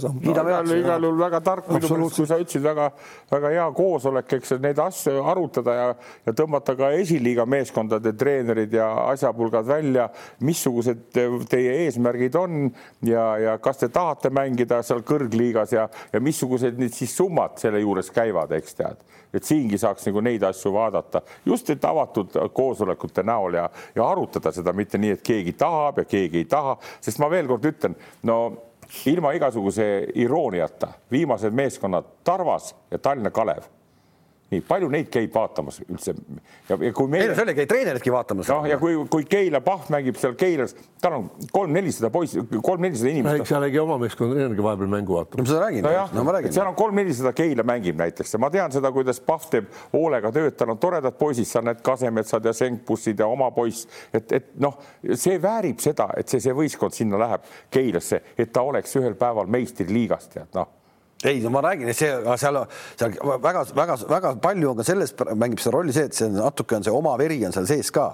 [0.00, 0.30] samm no,.
[0.32, 5.88] igal, juhul väga tark, kui sa ütlesid, väga-väga hea koosolek, eks neid asju arutada ja,
[6.24, 10.08] ja tõmmata ka esiliiga meeskondade treenerid ja asjapulgad välja,
[10.40, 11.04] missugused
[11.50, 12.70] teie eesmärgid on
[13.04, 17.82] ja, ja kas te tahate mängida seal kõrgliigas ja, ja missugused nüüd siis summad selle
[17.84, 19.04] juures käivad, eks tead.
[19.36, 21.20] Et siingi saaks nagu neid asju vaadata.
[21.44, 23.66] Just et avatud koosolekute näol ja,
[23.96, 27.50] ja arutada seda, mitte nii, et keegi tahab ja keegi ei taha, sest ma veel
[27.50, 28.38] kord ütlen, no
[29.06, 33.62] ilma igasuguse irooniata viimased meeskonnad Tarvas ja Tallinna Kalev
[34.52, 36.12] nii palju neid käib vaatamas üldse
[36.68, 37.24] ja, ja kui meil.
[37.24, 38.50] ei no seal ei treeneridki vaatamas.
[38.52, 43.48] noh, ja kui, kui Keila Pahv mängib seal Keilas, tal on kolm-nelisada poissi, kolm-nelisada inimest.
[43.50, 45.40] seal ei käi oma meeskonna treenergi vahepeal mängu vaatamas.
[45.40, 46.06] no ma seda räägin no.
[46.20, 46.54] no ma räägin.
[46.54, 50.54] seal on kolm-nelisada Keila mängib näiteks ja ma tean seda, kuidas Pahv teeb hoolega tööd,
[50.54, 54.78] tal on toredad poisid, seal need Kasemetsad ja Senkbussid ja oma poiss, et, et noh,
[55.10, 59.50] see väärib seda, et see, see võistkond sinna läheb Keilasse, et ta oleks ühel päeval
[59.50, 60.70] meistriliigas, tead noh
[61.24, 62.58] ei, ma räägin, see, seal,
[62.98, 66.92] seal väga-väga-väga palju on ka selles, mängib seda rolli see, et see natuke on see
[66.92, 68.10] oma veri on seal sees ka.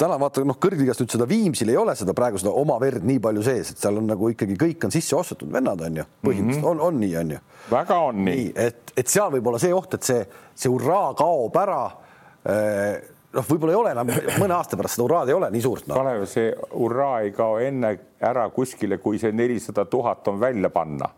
[0.00, 3.20] täna vaata noh, kõrgligas nüüd seda Viimsil ei ole seda praegu seda oma verd nii
[3.22, 6.64] palju sees, et seal on nagu ikkagi kõik on sisse ostetud vennad on ju, põhimõtteliselt
[6.64, 6.80] mm -hmm.
[6.80, 7.38] on, on nii, on ju.
[7.70, 8.52] väga on nii, nii.
[8.66, 11.84] et, et seal võib olla see oht, et see, see hurraa kaob ära
[12.50, 12.98] eh,
[13.32, 14.10] noh, võib-olla ei ole enam
[14.42, 15.94] mõne aasta pärast seda hurraad ei ole nii suurt no..
[15.94, 21.14] Kalev, see hurraa ei kao enne ära kuskile, kui see nelisada tuhat on välja panna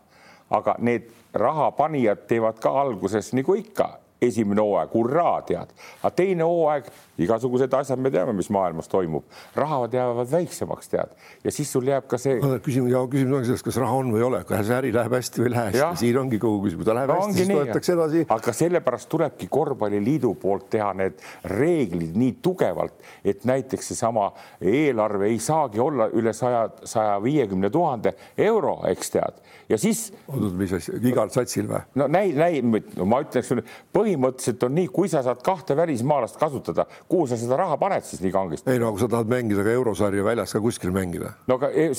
[0.53, 3.89] aga need rahapanijad teevad ka alguses nagu ikka.
[4.23, 5.71] Esimene hooaeg, hurraa, tead.
[5.99, 6.85] aga teine hooaeg,
[7.19, 9.25] igasugused asjad, me teame, mis maailmas toimub,
[9.55, 11.11] rahad jäävad väiksemaks, tead,
[11.43, 12.37] ja siis sul jääb ka see.
[12.63, 15.49] küsimus küsimus ongi selles, kas raha on või ei ole, kas äri läheb hästi või
[15.49, 18.23] ei lähe hästi, siin ongi kogu küsimus, ta läheb no, hästi, siis võetakse edasi.
[18.37, 21.19] aga sellepärast tulebki korvpalliliidu poolt teha need
[21.51, 24.29] reeglid nii tugevalt, et näiteks seesama
[24.61, 28.15] eelarve ei saagi olla üle saja, saja viiekümne tuhande
[28.47, 30.11] euro, eks tead, ja siis.
[30.57, 31.81] mis asja, igal satsil või?
[31.99, 32.61] no näi, näi,
[32.97, 33.63] no ma ütleks sulle,
[33.95, 38.23] põhimõtteliselt on nii, kui sa saad kahte välismaalast kasutada, kuhu sa seda raha paned siis
[38.23, 38.71] nii kangesti?
[38.71, 41.33] ei no kui sa tahad mängida ka eurosarja väljas ka kuskil mängida.
[41.47, 41.89] no aga e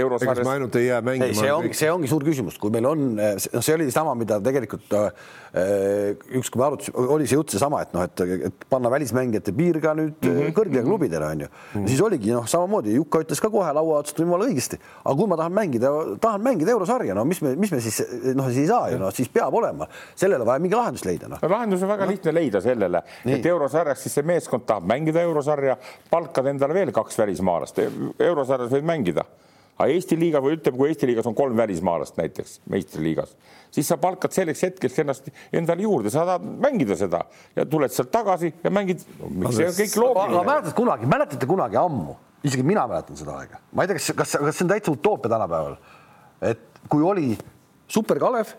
[0.00, 0.42] eurosarjas.
[0.44, 1.40] ega ainult ei jää mängima.
[1.40, 4.96] see ongi, see ongi suur küsimus, kui meil on, noh, see oli sama, mida tegelikult
[4.98, 5.08] äh,
[6.36, 9.80] üks, kui me arutasime, oli see jutt seesama, et noh, et, et panna välismängijate piir
[9.82, 10.54] ka nüüd mm -hmm.
[10.56, 11.80] kõrgele klubidele on ju mm.
[11.80, 11.88] -hmm.
[11.88, 15.36] siis oligi noh, samamoodi Jukka ütles ka kohe laua otsast jumala õigesti, aga kui ma
[15.36, 15.90] tahan mängida,
[16.20, 18.00] tahan mängida eurosarja, no mis me, mis me siis
[18.36, 19.88] noh, siis ei saa ju noh, siis peab olema,
[20.18, 21.42] sellele vaja mingi lahendus leida noh.
[21.42, 22.14] lahendus on väga no.
[22.14, 25.78] lihtne leida sellele, et eurosarjas siis see meeskond tahab mängida eurosarja,
[26.10, 27.80] palkad endale veel kaks välismaalast,
[28.18, 29.26] eurosarjas võid mängida
[29.80, 33.32] aga Eesti liiga või ütleme, kui Eesti liigas on kolm välismaalast näiteks meistriliigas,
[33.72, 37.22] siis sa palkad selleks hetkeks ennast endale juurde, sa tahad mängida seda
[37.56, 39.52] ja tuled sealt tagasi ja mängid no,.
[39.54, 40.44] see on kõik loogiline.
[40.50, 44.36] mäletad kunagi, mäletate kunagi ammu, isegi mina mäletan seda aega, ma ei tea, kas, kas,
[44.44, 45.78] kas see on täitsa utoopia tänapäeval,
[46.52, 47.36] et kui oli
[47.90, 48.54] Super Kalev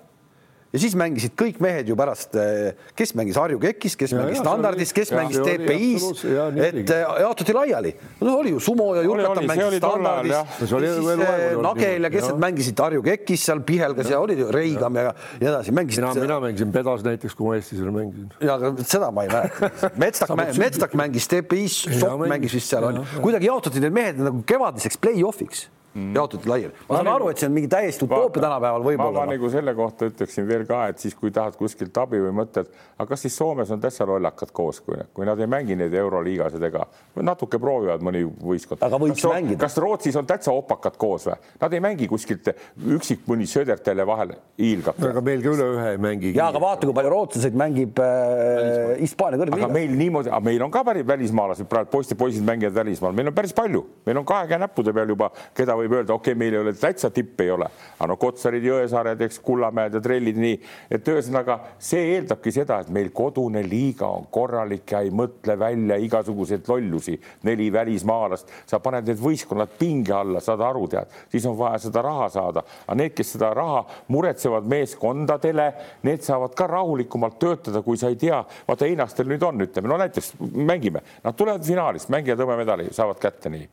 [0.71, 4.39] ja siis mängisid kõik mehed ju pärast, eh, kes mängis Harju Kekis, kes ja, mängis
[4.39, 6.23] ja, Standardis, kes ja, mängis TPI-s,
[6.63, 7.91] et eh, jaotati laiali.
[8.21, 12.83] no oli ju Sumo ja Jurkatan mängisid Standardis, siis eh, Nagel ja kes need mängisid
[12.85, 15.11] Harju Kekis seal Pihelgas ja olid ju Reigam ja
[15.41, 16.05] nii edasi, mängisid.
[16.05, 18.31] mina, mina mängisin Pedas näiteks, kui ma Eestis mängisin.
[18.39, 19.71] ja aga seda ma ei mäleta.
[20.01, 25.67] Metstak, Metstak mängis TPI-s, Sokk mängis vist seal, kuidagi jaotati need mehed nagu kevadiseks play-off'iks.
[25.93, 26.73] Jaotati laiali.
[26.89, 29.25] ma saan aru, et see on mingi täiesti utoopia tänapäeval võib-olla.
[29.25, 32.69] ma nagu selle kohta ütleksin veel ka, et siis, kui tahad kuskilt abi või mõtled,
[32.97, 36.63] aga kas siis Soomes on täitsa lollakad koos, kui, kui nad ei mängi neid euroliigasid
[36.69, 36.85] ega
[37.27, 38.83] natuke proovivad mõni võistkond.
[38.87, 39.59] aga võiks kas, mängida.
[39.65, 41.37] kas Rootsis on täitsa opakad koos või?
[41.61, 42.51] Nad ei mängi kuskilt
[42.97, 44.99] üksik mõni Södertele vahel hiilgab.
[45.11, 46.33] aga meil ka üle ühe ei mängi.
[46.37, 49.65] ja aga vaata, kui palju rootslaseid mängib äh, Hispaania äh, kõrgliigas.
[49.65, 53.37] aga meil niimoodi, meil on ka päris välismaalased praegu poiste, poisid mängivad välismaal, meil on
[53.37, 56.55] päris palju, meil on kahe käe näppude peal juba, keda võib öelda, okei okay,, meil
[56.55, 57.67] ei ole täitsa tipp ei ole,
[57.97, 60.57] aga no Kotsarid, Jõesaared, eks Kullamäed ja trellid nii,
[60.91, 65.97] et ühesõnaga see eeldabki seda, et meil kodune liiga on korralik ja ei mõtle välja
[66.01, 67.17] igasuguseid lollusi,
[67.47, 72.03] neli välismaalast, sa paned need võistkonnad pinge alla, saad aru, tead, siis on vaja seda
[72.05, 75.69] raha saada, aga need, kes seda raha muretsevad meeskondadele,
[76.07, 79.99] need saavad ka rahulikumalt töötada, kui sa ei tea, vaata Einastel nüüd on, ütleme, no
[80.01, 83.65] näiteks mängime, nad tulevad finaalist, mängivad hõbemedali, saavad kätte nii,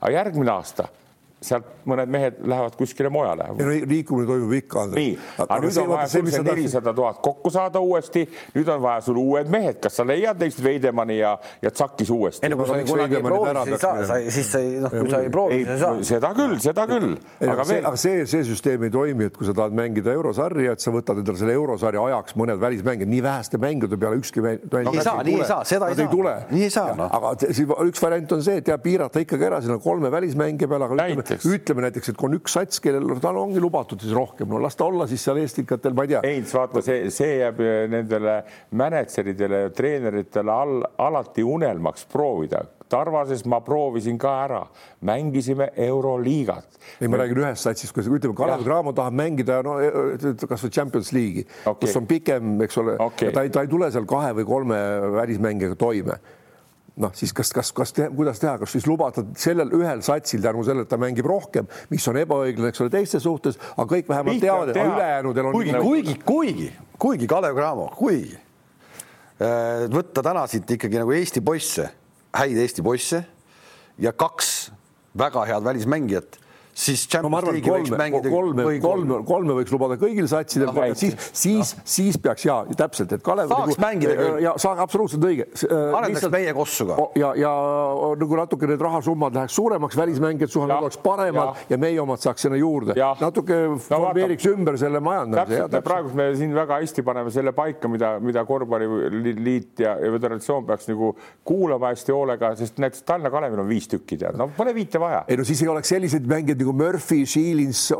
[0.00, 0.88] aga järgmine aasta
[1.46, 3.48] sealt mõned mehed lähevad kuskile mujale.
[3.86, 4.86] liikumine toimub ikka.
[4.94, 5.12] nii,
[5.44, 8.24] aga nüüd on vaja sul see nelisada tuhat kokku saada uuesti,
[8.56, 12.46] nüüd on vaja sul uued mehed, kas sa leiad neist Veidemani ja, ja Tsakis uuesti?
[12.46, 15.12] ei no kui sa kunagi ei proovi, siis ei saa, siis sa ei, noh, kui
[15.12, 16.02] sa ei proovi, siis ei saa.
[16.10, 17.16] seda küll, seda küll.
[17.46, 20.84] aga see, aga see, see süsteem ei toimi, et kui sa tahad mängida eurosarja, et
[20.84, 24.66] sa võtad endale selle eurosarja ajaks mõned välismängijad, nii väheste mängude peale ükski mäng.
[24.82, 26.36] ei saa, nii ei saa, seda ei saa.
[26.50, 26.94] nii ei saa.
[27.06, 27.34] aga
[27.86, 31.35] üks variant on see, et ja piirata ikkagi ära sinna kolme välismängija peale, aga ütleme
[31.36, 34.60] näiteks, ütleme näiteks, et kui on üks sats, kellel tal ongi lubatud siis rohkem, no
[34.62, 36.22] las ta olla siis seal eestikatel, ma ei tea.
[36.26, 37.60] ei, vaata see, see jääb
[37.92, 38.38] nendele
[38.76, 44.60] mänedžeridele ja treeneritele all, alati unelmaks proovida Tarvases ma proovisin ka ära,
[45.02, 46.78] mängisime Euroliigat.
[47.00, 50.70] ei, ma räägin ühest satsist, kui ütleme, Kalev Cramo tahab mängida no e, e, kasvõi
[50.70, 54.06] Champions League'i okay., kus on pikem, eks ole okay., ta ei, ta ei tule seal
[54.06, 54.78] kahe või kolme
[55.18, 56.20] välismängijaga toime
[57.02, 60.64] noh, siis kas, kas, kas te, kuidas teha, kas siis lubada sellel ühel satsil tänu
[60.64, 64.42] sellele, et ta mängib rohkem, mis on ebaõiglane, eks ole, teiste suhtes, aga kõik vähemalt
[64.42, 65.58] teavad, et ülejäänudel on.
[65.58, 66.70] kuigi, kuigi, kuigi,
[67.06, 71.90] kuigi Kalev Cramo, kuigi äh, võtta täna siit ikkagi nagu Eesti poisse,
[72.36, 73.22] häid Eesti poisse
[74.00, 74.56] ja kaks
[75.16, 76.40] väga head välismängijat
[76.76, 81.72] siis no, ma arvan, kolme, kolme, kolme, kolme võiks lubada kõigil satsidel no,, siis, siis
[81.88, 83.48] siis peaks ja täpselt, et Kalev.
[83.48, 84.40] saaks nagu, mängida küll.
[84.44, 85.46] ja saaks absoluutselt õige.
[85.64, 86.98] Äh, arendaks meie kossu ka.
[87.18, 87.52] ja, ja
[88.20, 91.66] nagu natuke need rahasummad läheks suuremaks, välismängijad suhted oleks paremad ja.
[91.74, 92.96] ja meie omad saaks sinna juurde.
[93.20, 95.82] natuke no, formeeriks ümber selle majandamise.
[95.86, 100.90] praegu me siin väga hästi paneme selle paika, mida, mida korvpalliliit ja, ja föderatsioon peaks
[100.92, 101.14] nagu
[101.46, 105.24] kuulama hästi hoolega, sest näiteks Tallinna Kalevil on viis tükki tead, no pole viite vaja.
[105.28, 107.90] ei no siis ei oleks selliseid mängijaid nagu Murphy, Shilins.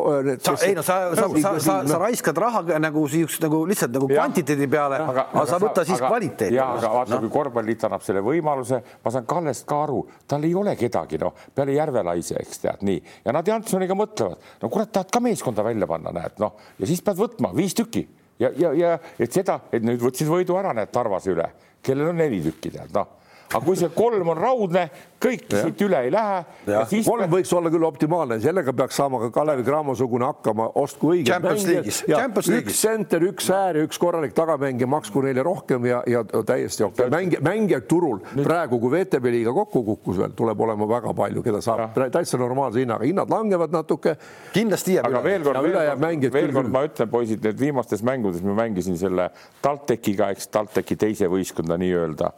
[0.62, 4.66] ei no sa, sa, sa, sa, sa raiskad raha nagu siukest nagu lihtsalt nagu kvantiteedi
[4.70, 6.54] peale, aga sa võta siis kvaliteeti.
[6.56, 10.44] ja aga vaata no., kui korvpalliliit annab selle võimaluse, ma saan Kallest ka aru, tal
[10.46, 14.92] ei ole kedagi noh, peale Järvelaise, eks tead nii ja nad Jansoniga mõtlevad, no kurat,
[14.94, 18.06] tahad ka meeskonda välja panna, näed noh, ja siis pead võtma viis tükki
[18.42, 21.50] ja, ja, ja et seda, et nüüd võtsid võidu ära, näed Tarvase üle,
[21.84, 23.14] kellel on neli tükki tead noh
[23.52, 24.86] aga kui see kolm on raudne,
[25.22, 25.62] kõik ja.
[25.64, 26.42] siit üle ei lähe.
[27.06, 31.32] Kolm võiks olla küll optimaalne, sellega peaks saama ka Kalevi Cramo-sugune hakkama, ostku õige.
[32.58, 37.06] üks senter, üks äär ja üks korralik tagamängija, maksku neile rohkem ja, ja täiesti okei
[37.06, 37.12] okay..
[37.12, 38.44] mängija, mängijaid turul Nüüd...
[38.46, 42.10] praegu, kui VTB liiga kokku kukkus veel, tuleb olema väga palju, keda saab ja.
[42.18, 44.16] täitsa normaalse hinnaga, hinnad langevad natuke.
[44.54, 45.30] kindlasti jääb aga üle.
[45.30, 49.30] veel kord, veel kord, veel kord ma ütlen, poisid, need viimastes mängudes ma mängisin selle
[49.64, 52.32] TalTechiga, eks TalTechi teise võistkonda nii-öelda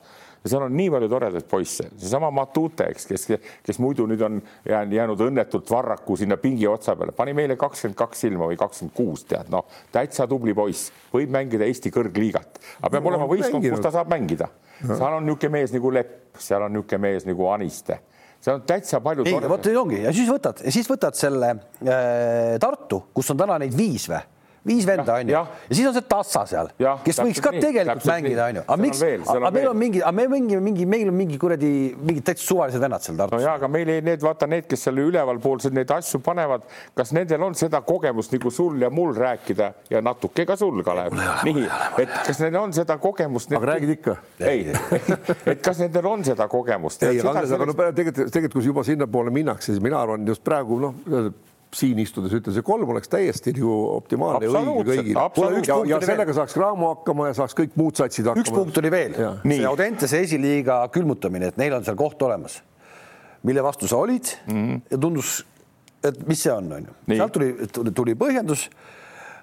[0.44, 3.26] ja seal on nii palju toredaid poisse, seesama Matute, eks, kes,
[3.66, 8.24] kes muidu nüüd on jäänud, õnnetult varraku sinna pingi otsa peale, pani meile kakskümmend kaks
[8.26, 13.02] silma või kakskümmend kuus, tead, noh, täitsa tubli poiss, võib mängida Eesti kõrgliigat, aga peab
[13.02, 14.50] no, olema võistkond, kus ta saab mängida.
[14.84, 18.00] seal on niisugune mees nagu Lepp, seal on niisugune mees nagu Aniste.
[18.38, 19.24] Seal on täitsa palju.
[19.26, 20.02] ei, vot ongi.
[20.04, 24.22] Ja siis võtad, siis võtad selle äh, Tartu, kus on täna neid viis või
[24.68, 25.42] viis venda onju ja.
[25.68, 26.70] ja siis on see Tassa seal,
[27.04, 29.02] kes võiks ka nii, tegelikult mängida onju, aga miks,
[29.34, 32.82] aga meil on mingi, aga me mingi, mingi, meil on mingi kuradi mingid täitsa suvalised
[32.82, 33.36] vennad seal Tartus.
[33.38, 36.66] no ja, aga meil ei, need vaata need, kes seal ülevalpoolsed neid asju panevad,
[36.98, 41.16] kas nendel on seda kogemust nagu sul ja mul rääkida ja natuke ka sul, Kalev.
[41.48, 41.66] nii,
[42.04, 43.52] et kas neil on seda kogemust.
[43.52, 44.16] aga räägid ikka?
[44.44, 44.66] ei,
[45.52, 47.04] et kas nendel on seda kogemust?
[47.08, 50.96] ei, aga no tegelikult, tegelikult kui juba sinnapoole minnakse, siis mina arvan just praegu noh
[51.74, 55.60] siin istudes ütlen, see kolm oleks täiesti nagu optimaalne ja õige kõigile.
[55.68, 58.44] ja, ja sellega saaks Raamo hakkama ja saaks kõik muud satsid hakkama.
[58.44, 62.60] üks punkt oli veel, see Audentese esiliiga külmutamine, et neil on seal koht olemas,
[63.48, 64.80] mille vastu sa olid mm -hmm.
[64.90, 65.44] ja tundus,
[66.04, 67.16] et mis see on, on ju.
[67.16, 68.68] sealt tuli, tuli põhjendus.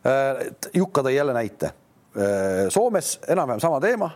[0.06, 1.66] Äh, Jukka tõi jälle näite.
[1.66, 4.12] Äh, Soomes enam-vähem sama teema.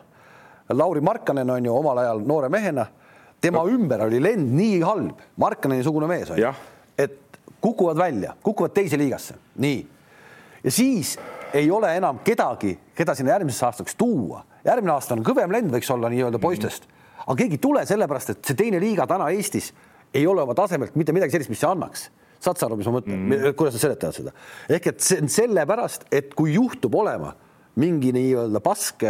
[0.70, 2.86] Lauri Markkanen on ju omal ajal noore mehena,
[3.42, 3.70] tema no.
[3.70, 6.52] ümber oli lend nii halb, Markkaneni sugune mees on ju,
[7.62, 9.88] kukuvad välja, kukuvad teise liigasse, nii.
[10.64, 11.18] ja siis
[11.54, 14.44] ei ole enam kedagi, keda sinna järgmiseks aastaks tuua.
[14.66, 16.88] järgmine aasta on kõvem lend, võiks olla nii-öelda poistest,
[17.26, 19.74] aga keegi ei tule sellepärast, et see teine liiga täna Eestis
[20.14, 22.10] ei ole oma tasemelt mitte midagi sellist, mis see annaks.
[22.40, 23.54] saad sa aru, mis ma mõtlen mm, -hmm.
[23.60, 24.32] kuidas nad seletavad seda?
[24.70, 27.34] ehk et see on sellepärast, et kui juhtub olema
[27.80, 29.04] mingi nii-öelda pask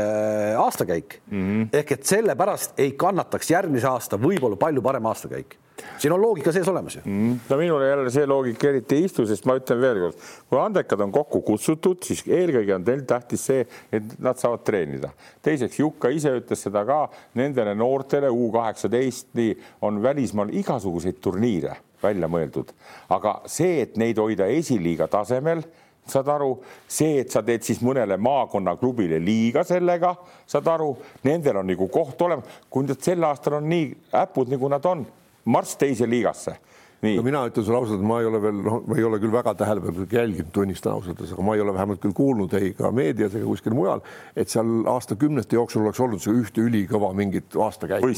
[0.57, 1.67] aastakäik mm -hmm.
[1.73, 5.57] ehk et sellepärast ei kannataks järgmise aasta võib-olla palju parem aastakäik
[5.97, 7.01] siin on loogika sees olemas ju.
[7.05, 7.39] Mm..
[7.49, 11.11] no minule jälle see loogika eriti ei istu, sest ma ütlen veelkord, kui andekad on
[11.15, 15.11] kokku kutsutud, siis eelkõige on teil tähtis see, et nad saavad treenida.
[15.45, 17.01] teiseks, Jukka ise ütles seda ka
[17.39, 19.53] nendele noortele U kaheksateist, nii
[19.87, 22.71] on välismaal igasuguseid turniire välja mõeldud,
[23.11, 25.65] aga see, et neid hoida esiliiga tasemel
[26.09, 26.55] saad aru,
[26.89, 30.15] see, et sa teed siis mõnele maakonnaklubile liiga sellega,
[30.49, 30.91] saad aru,
[31.27, 35.05] nendel on nagu koht olemas, kui nad sel aastal on nii äpud, nagu nad on
[35.45, 36.55] marss teise liigasse
[37.01, 39.53] no mina ütlen sulle ausalt, ma ei ole veel, noh, ma ei ole küll väga
[39.61, 43.47] tähelepanelikult jälginud, tunnistan ausalt aga ma ei ole vähemalt küll kuulnud ei ka meedias ega
[43.47, 44.03] kuskil mujal,
[44.35, 48.09] et seal aastakümnete jooksul oleks olnud see ühte ülikõva mingit aastakäiku.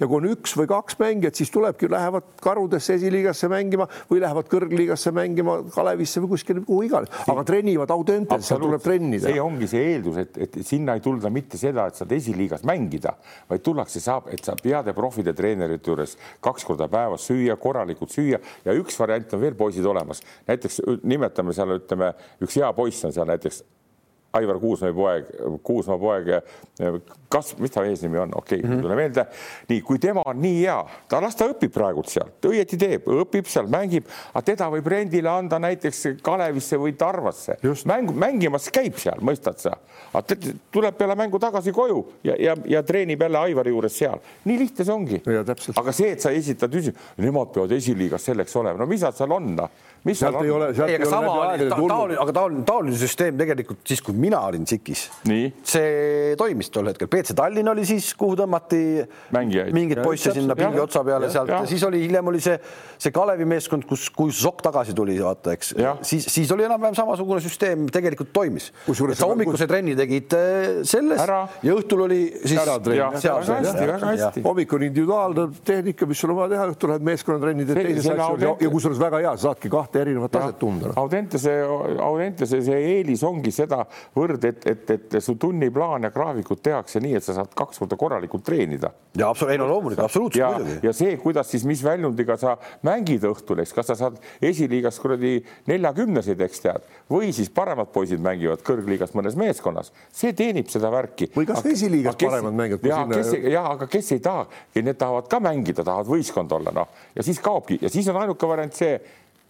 [0.00, 4.50] ja kui on üks või kaks mängijat, siis tulebki, lähevad karudesse esiliigasse mängima või lähevad
[4.50, 9.28] kõrgliigasse mängima Kalevisse või kuskile, kuhu iganes, aga treenivad Audentes, seal tuleb trennida.
[9.28, 13.14] see ongi see eeldus, et, et sinna ei tulda mitte seda, et saad esiliigas mängida,
[13.50, 18.40] vaid tullakse, saab, et sa heade profide treenerite juures kaks korda päevas süüa korralikult süüa.
[18.64, 22.14] Ja üks variant on veel poisid olemas, näiteks nimetame seal, ütleme,
[22.44, 23.62] üks hea poiss on seal näiteks
[24.38, 25.30] Aivar Kuusmaa poeg,
[25.62, 26.30] Kuusmaa poeg,
[27.28, 28.82] kas, mis ta eesnimi on, okei okay, mm, -hmm.
[28.82, 29.26] tule meelde.
[29.68, 30.78] nii, kui tema on nii hea,
[31.08, 35.30] ta las ta õpib praegult seal, õieti teeb, õpib seal, mängib, aga teda võib rendile
[35.30, 37.58] anda näiteks Kalevisse või Tarvasse.
[37.84, 39.76] mängu, mängimas käib seal, mõistad sa?
[40.70, 44.18] tuleb peale mängu tagasi koju ja, ja, ja treenib jälle Aivari juures seal.
[44.44, 45.22] nii lihtne see ongi.
[45.76, 46.72] aga see, et sa esitad,
[47.16, 49.70] nemad peavad esiliigas selleks olema, no mis nad seal on, noh
[50.06, 52.14] mis sealt ei ole, sealt ei ole läbi aegade tulnud.
[52.22, 55.04] aga taoline, taoline süsteem tegelikult siis, kui mina olin SIK-is,
[55.66, 57.10] see toimis tol hetkel.
[57.10, 58.82] BC Tallinn oli siis, kuhu tõmmati
[59.34, 59.72] Mängijaid.
[59.74, 61.52] mingeid poisse sinna pingi otsa peale sealt.
[61.52, 62.58] Ja siis oli hiljem oli see,
[63.00, 65.74] see Kalevi meeskond, kus, kui Sokk tagasi tuli, vaata, eks,
[66.06, 68.70] siis, siis oli enam-vähem samasugune süsteem tegelikult toimis.
[68.86, 69.70] sa hommikuse kus...
[69.70, 71.40] trenni tegid äh, selles Ära.
[71.64, 72.60] ja õhtul oli siis.
[74.44, 78.44] hommik on individuaalne tehnika, mis sul on vaja teha, õhtul lähed meeskonnatrenni, teed teises asjas
[78.44, 80.92] ja, ja kusjuures väga hea, saadki kahte kahte erinevat taset tunda.
[80.96, 81.54] Audentese,
[82.02, 87.26] Audentese see eelis ongi sedavõrd, et, et, et su tunniplaan ja graafikud tehakse nii, et
[87.26, 88.92] sa saad kaks korda korralikult treenida.
[89.18, 90.86] ja absoluutselt, ei no loomulikult, absoluutselt ja, muidugi.
[90.86, 95.38] ja see, kuidas siis, mis väljundiga sa mängid õhtul, eks, kas sa saad esiliigas kuradi
[95.70, 101.30] neljakümneseid, eks tead, või siis paremad poisid mängivad kõrgliigas mõnes meeskonnas, see teenib seda värki.
[101.34, 102.86] või kas esiliigas paremad mängijad.
[102.86, 103.22] ja sinna...
[103.22, 104.46] kes, ja aga kes ei taha,
[104.78, 108.48] need tahavad ka mängida, tahavad võistkond olla, noh, ja siis kaobki ja siis on ainuke
[108.48, 108.94] variant see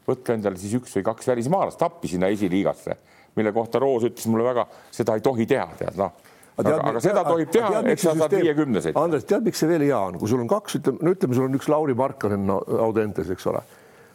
[0.08, 2.96] võtke endale siis üks või kaks välismaalast appi sinna esiliigasse
[3.38, 6.26] mille kohta Roos ütles mulle väga, seda ei tohi teha, tead noh.
[6.58, 8.96] Aga, aga, aga seda tohib teha, eks sa saad viiekümneseid.
[8.98, 11.46] Andres, tead, miks see veel hea on, kui sul on kaks, ütleme, no ütleme, sul
[11.46, 13.62] on üks Lauri Markkanen Audentes, eks ole,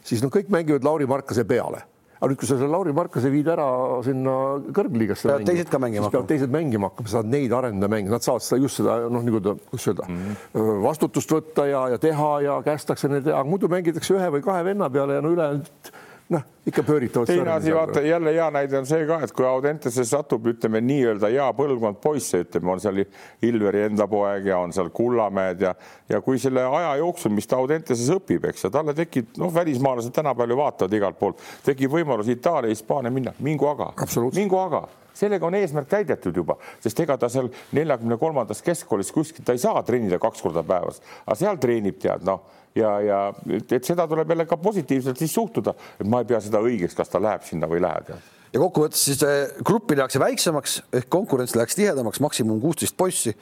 [0.03, 1.85] siis noh, kõik mängivad Lauri Markase peale
[2.23, 3.65] aga nüüd, kui sa selle Lauri Markase viid ära
[4.05, 4.33] sinna
[4.75, 5.27] kõrgliigasse.
[5.27, 6.29] peavad teised ka mängima hakkama.
[6.29, 9.55] teised mängima hakkama, saad neid arendada mängima, nad saavad seda just seda noh, nagu ta,
[9.73, 10.21] kuidas öelda mm,
[10.53, 10.79] -hmm.
[10.85, 14.89] vastutust võtta ja, ja teha ja kästakse neid, aga muidu mängitakse ühe või kahe venna
[14.93, 15.91] peale ja no ülejäänud
[16.31, 17.27] noh, ikka pööritavad.
[17.27, 21.29] teine asi, vaata jälle hea näide on see ka, et kui Audentesse satub, ütleme nii-öelda
[21.33, 23.03] hea põlvkond poisse, ütleme, on seal
[23.43, 25.75] Ilveri enda poeg ja on seal Kullamäed ja,
[26.09, 30.15] ja kui selle aja jooksul, mis ta Audenteses õpib, eks, ja talle tekib, noh, välismaalased
[30.15, 33.93] tänapäeval ju vaatavad igalt poolt, tekib võimalus Itaalia, Hispaania minna, mingu aga,
[34.33, 34.85] mingu aga.
[35.13, 39.61] Sellega on eesmärk täidetud juba, sest ega ta seal neljakümne kolmandas keskkoolis kuskil, ta ei
[39.61, 43.19] saa treenida kaks korda päevas, aga seal treenib tead noh ja, ja
[43.53, 47.11] et seda tuleb jälle ka positiivselt siis suhtuda, et ma ei pea seda õigeks, kas
[47.11, 48.19] ta läheb sinna või ei lähe.
[48.53, 53.35] ja kokkuvõttes siis eh, gruppi tehakse väiksemaks ehk konkurents läheks tihedamaks, maksimum kuusteist poissi,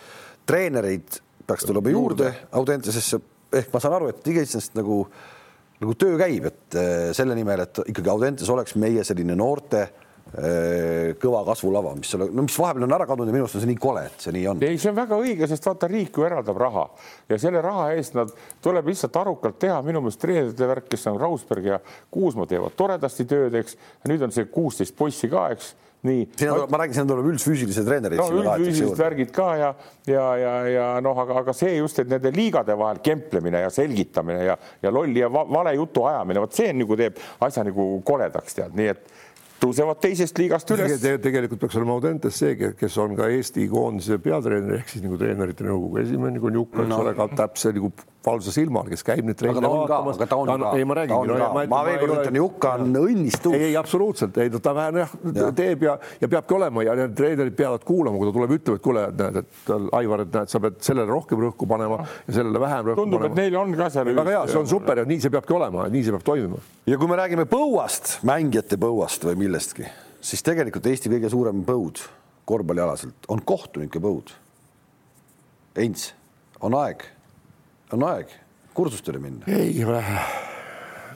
[0.46, 2.34] treenereid peaks tulema juurde.
[2.52, 3.20] Audentesesse
[3.54, 5.04] ehk ma saan aru, et iseenesest nagu
[5.82, 10.11] nagu töö käib, et eh, selle nimel, et ikkagi Audentes oleks meie selline noorte Äh,
[11.22, 13.72] kõva kasvulava, mis selle, no mis vahepeal on ära kadunud ja minu arust on see
[13.74, 14.64] nii kole, et see nii on.
[14.64, 16.86] ei, see on väga õige, sest vaata, riik ju eraldab raha
[17.28, 18.32] ja selle raha eest nad
[18.64, 21.82] tuleb lihtsalt arukalt teha, minu meelest treenerite värk, kes on Rausberg ja
[22.14, 23.76] Kuusma teevad toredasti tööd, eks.
[24.08, 25.74] nüüd on see kuusteist poissi ka, eks
[26.08, 26.24] nii.
[26.70, 28.18] Ma, räägin, siin tuleb üldfüüsilise treenerid.
[28.18, 29.70] no üldfüüsilised värgid ka ja,
[30.10, 34.46] ja, ja, ja noh, aga, aga see just, et nende liigade vahel kemplemine ja selgitamine
[34.48, 38.74] ja, ja lolli ja vale jutu ajamine, vot see nagu teeb asja nagu koledaks tead,
[38.78, 39.14] nii et
[39.62, 41.18] tõusevad teisest liigast üles Te.
[41.22, 45.68] tegelikult peaks olema Audentes see, kes on ka Eesti koondise peatreener ehk siis nagu treenerite
[45.68, 47.04] nõukogu esimees nagu Njuka, eks no.
[47.04, 47.92] ole, ka täpse nagu
[48.26, 50.20] valvsa silmal, kes käib neid treene vaatamas.
[50.20, 50.72] aga ta on ka.
[50.78, 51.30] ei, ma räägin.
[51.32, 53.56] No, ma, ma veel kord ütlen, Jukka on õnnistus.
[53.58, 55.48] ei, ei absoluutselt, ei ta vähe jah ja.
[55.58, 58.86] teeb ja, ja peabki olema ja need treenerid peavad kuulama, kui ta tuleb, ütleb, et
[58.86, 62.62] kuule, et näed, et Aivar, et näed, sa pead sellele rohkem rõhku panema ja sellele
[62.62, 63.32] vähem rõhku tundub, panema.
[63.32, 64.14] tundub, et neil on ka seal.
[64.22, 66.62] väga hea, see on super ja nii see peabki olema, nii see peab toimima.
[66.94, 69.84] ja kui me räägime põuast, mängijate põuast või millestki,
[70.24, 72.00] siis tegelikult Eesti kõige suurem põud
[72.48, 74.32] korvpallialaselt on kohtunike põud.
[75.76, 76.12] Heinz,
[76.64, 77.04] on aeg,
[77.92, 78.32] on aeg
[78.76, 79.44] kursustele minna?
[79.52, 80.00] ei ole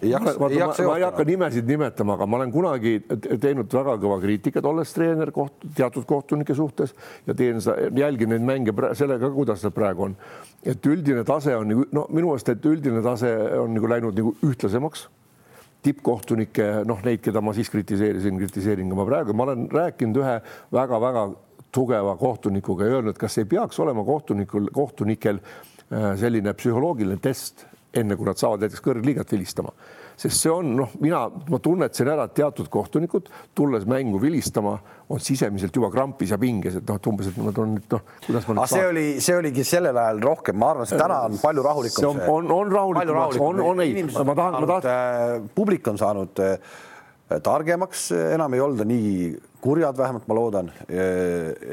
[0.03, 2.93] ei jaksa, ei jaksa ma, ma ei hakka nimesid nimetama, aga ma olen kunagi
[3.41, 6.91] teinud väga kõva kriitikat, olles treener koht, teatud kohtunike suhtes
[7.27, 10.17] ja teen seda, jälgin neid mänge sellega, kuidas nad praegu on.
[10.63, 13.31] et üldine tase on nagu no minu meelest, et üldine tase
[13.61, 15.07] on nagu läinud nagu ühtlasemaks.
[15.85, 20.35] Tippkohtunikke, noh, neid, keda ma siis kritiseerisin, kritiseerin ka ma praegu, ma olen rääkinud ühe
[20.73, 21.29] väga-väga
[21.75, 25.41] tugeva kohtunikuga ja öelnud, kas ei peaks olema kohtunikul, kohtunikel
[25.93, 29.69] Äh, selline psühholoogiline test, enne kui nad saavad näiteks kõrgliigat vilistama,
[30.15, 34.77] sest see on noh, mina, ma tunnetasin ära, et teatud kohtunikud tulles mängu vilistama,
[35.11, 38.03] on sisemiselt juba krampis ja pinges, et noh, et umbes, et nad on nüüd noh,
[38.25, 38.65] kuidas ma.
[38.69, 42.01] see oli, see oligi sellel ajal rohkem, ma arvan, et täna on palju rahulikum.
[42.01, 44.89] see on, on, on rahulikum, on, on ei, ma tahan, ma tahan.
[44.89, 46.55] Äh, publik on saanud äh,
[47.43, 49.11] targemaks, enam ei olda nii
[49.65, 50.71] kurjad, vähemalt ma loodan.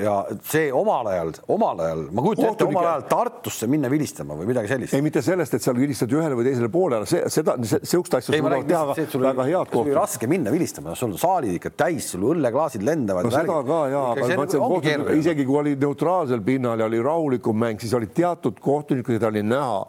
[0.03, 0.15] ja
[0.49, 4.71] see omal ajal, omal ajal, ma kujutan ette omal ajal Tartusse minna vilistama või midagi
[4.71, 4.97] sellist.
[4.97, 8.69] ei, mitte sellest, et seal vilistad ühele või teisele poolele, see, seda, sihukest asja suudavad
[8.69, 9.93] teha see, väga head kohtud.
[9.97, 13.29] raske minna vilistama, sul on saalid ikka täis, sul õlleklaasid lendavad.
[13.29, 17.83] no seda ka ja, aga mõtlesin, isegi kui oli neutraalsel pinnal ja oli rahulikum mäng,
[17.83, 19.83] siis olid teatud kohtunikud, keda oli näha,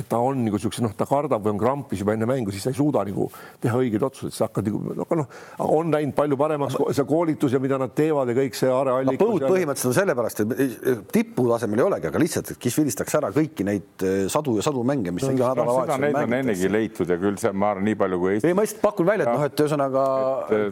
[0.00, 2.64] et ta on nagu siukse, noh, ta kardab või on krampis juba enne mängu, siis
[2.66, 3.28] sa ei suuda nagu
[3.60, 7.60] teha õigeid otsuseid, sa hakkad nagu, aga noh, on läinud palju paremaks see koolitus ja
[7.62, 9.20] mida nad teevad ja kõik see areallikus.
[9.20, 13.30] põud põhimõtteliselt on sellepärast, et tipu tasemel ei olegi, aga lihtsalt, et kes vilistaks ära
[13.34, 16.26] kõiki neid eh, sadu ja sadu mänge, mis no, iga nädalavahetusel mängitakse.
[16.26, 18.50] Neid on ennegi leitud ja küll see, ma arvan, nii palju kui Eesti.
[18.50, 20.04] ei, ma lihtsalt pakun välja, et noh, et ühesõnaga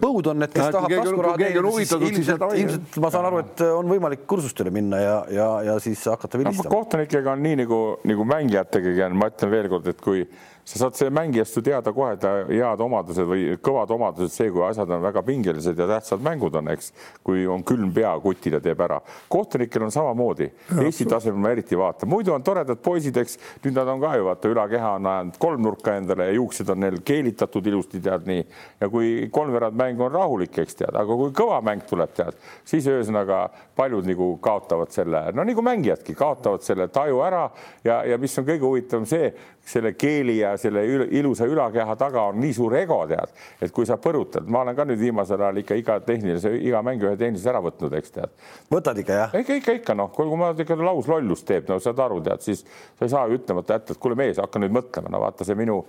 [0.04, 3.94] põud on need, kes tahab taskuraha teenida, siis ilmselt, ilmselt ma saan aru, et on
[3.94, 6.72] võimalik kursustele minna ja, ja, ja siis hakata vilistama.
[6.72, 10.24] kohtunikega on nii nagu, nagu mängijatega ma ütlen veelkord, et kui
[10.68, 14.60] sa saad selle mängijast ju teada kohe ta head omadused või kõvad omadused, see, kui
[14.66, 16.90] asjad on väga pingelised ja tähtsad mängud on, eks,
[17.24, 18.98] kui on külm pea, kutile teeb ära.
[19.32, 20.50] kohtunikel on samamoodi,
[20.84, 24.28] Eesti tasemel ma eriti vaatan, muidu on toredad poisid, eks, nüüd nad on ka ju
[24.28, 28.44] vaata, ülakeha on ajanud kolmnurka endale ja juuksed on neil keelitatud ilusti, tead nii.
[28.82, 32.36] ja kui kolmveerandmäng on rahulik, eks tead, aga kui kõva mäng tuleb, tead,
[32.68, 33.46] siis ühesõnaga
[33.76, 37.46] paljud nagu kaotavad selle, no nagu mängijadki kaotavad selle taju ära
[37.88, 39.32] ja, ja mis on kõige huvitavam see,
[39.68, 40.84] selle keeli ja selle
[41.20, 43.32] ilusa ülakeha taga on nii suur ego, tead,
[43.62, 47.08] et kui sa põrutad, ma olen ka nüüd viimasel ajal ikka iga tehnilise, iga mängu
[47.08, 48.36] ühe tehnilise ära võtnud, eks tead.
[48.72, 49.38] võtad ikka jah?
[49.42, 53.06] ikka, ikka, ikka noh, kui ma ikka lauslollust teeb, no saad aru, tead, siis sa
[53.06, 55.82] ei saa ju ütlemata jätta, et kuule mees, hakka nüüd mõtlema, no vaata see minu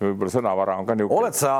[0.00, 1.22] võib-olla sõnavara on ka niisugune.
[1.22, 1.54] oled sa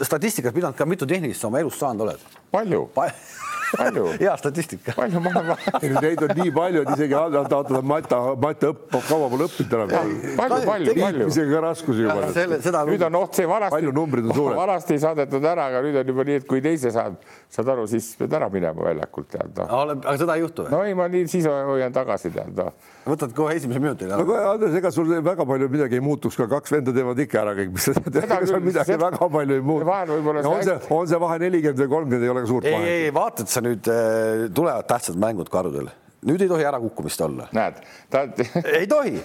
[0.00, 2.24] statistikas pidanud ka mitu tehnilist oma elus saanud oled?
[2.54, 3.47] palju pa palju
[4.22, 4.92] hea statistika.
[4.96, 7.16] palju ma olen Neid on nii palju, et isegi
[7.52, 10.12] taotleda Mata, Mata õpp, kaua pole õppinud enam.
[10.38, 11.28] palju, palju, palju.
[11.32, 12.84] isegi ka raskusi juba.
[12.88, 13.76] nüüd on oht see vanasti.
[13.76, 14.58] palju numbrid on suured.
[14.58, 17.18] vanasti ei saadetud ära, aga nüüd on juba nii, et kui teise saad,
[17.52, 19.68] saad aru, siis pead ära minema väljakult tead no..
[19.96, 20.74] aga seda ei juhtu või?
[20.74, 22.72] no ei, ma nii siis hoian tagasi tead noh.
[23.08, 24.24] võtad kohe esimesel minutil ära.
[24.24, 27.56] no Andres, ega sul väga palju midagi ei muutuks, ka kaks venda teevad ikka ära
[27.58, 29.88] kõik, mis sa teed, ega seal midagi väga palju ei muutu.
[29.88, 32.88] on see, on see vahe nelikümmend või kolmkümmend, ei ole ka suurt vahet.
[32.88, 35.90] ei, ei vaatad sa nüüd äh, tulevad tähtsad mängud karudel
[36.26, 37.48] nüüd ei tohi ärakukkumist olla.
[37.54, 37.80] näed
[38.10, 38.24] ta...
[38.78, 39.16] ei tohi,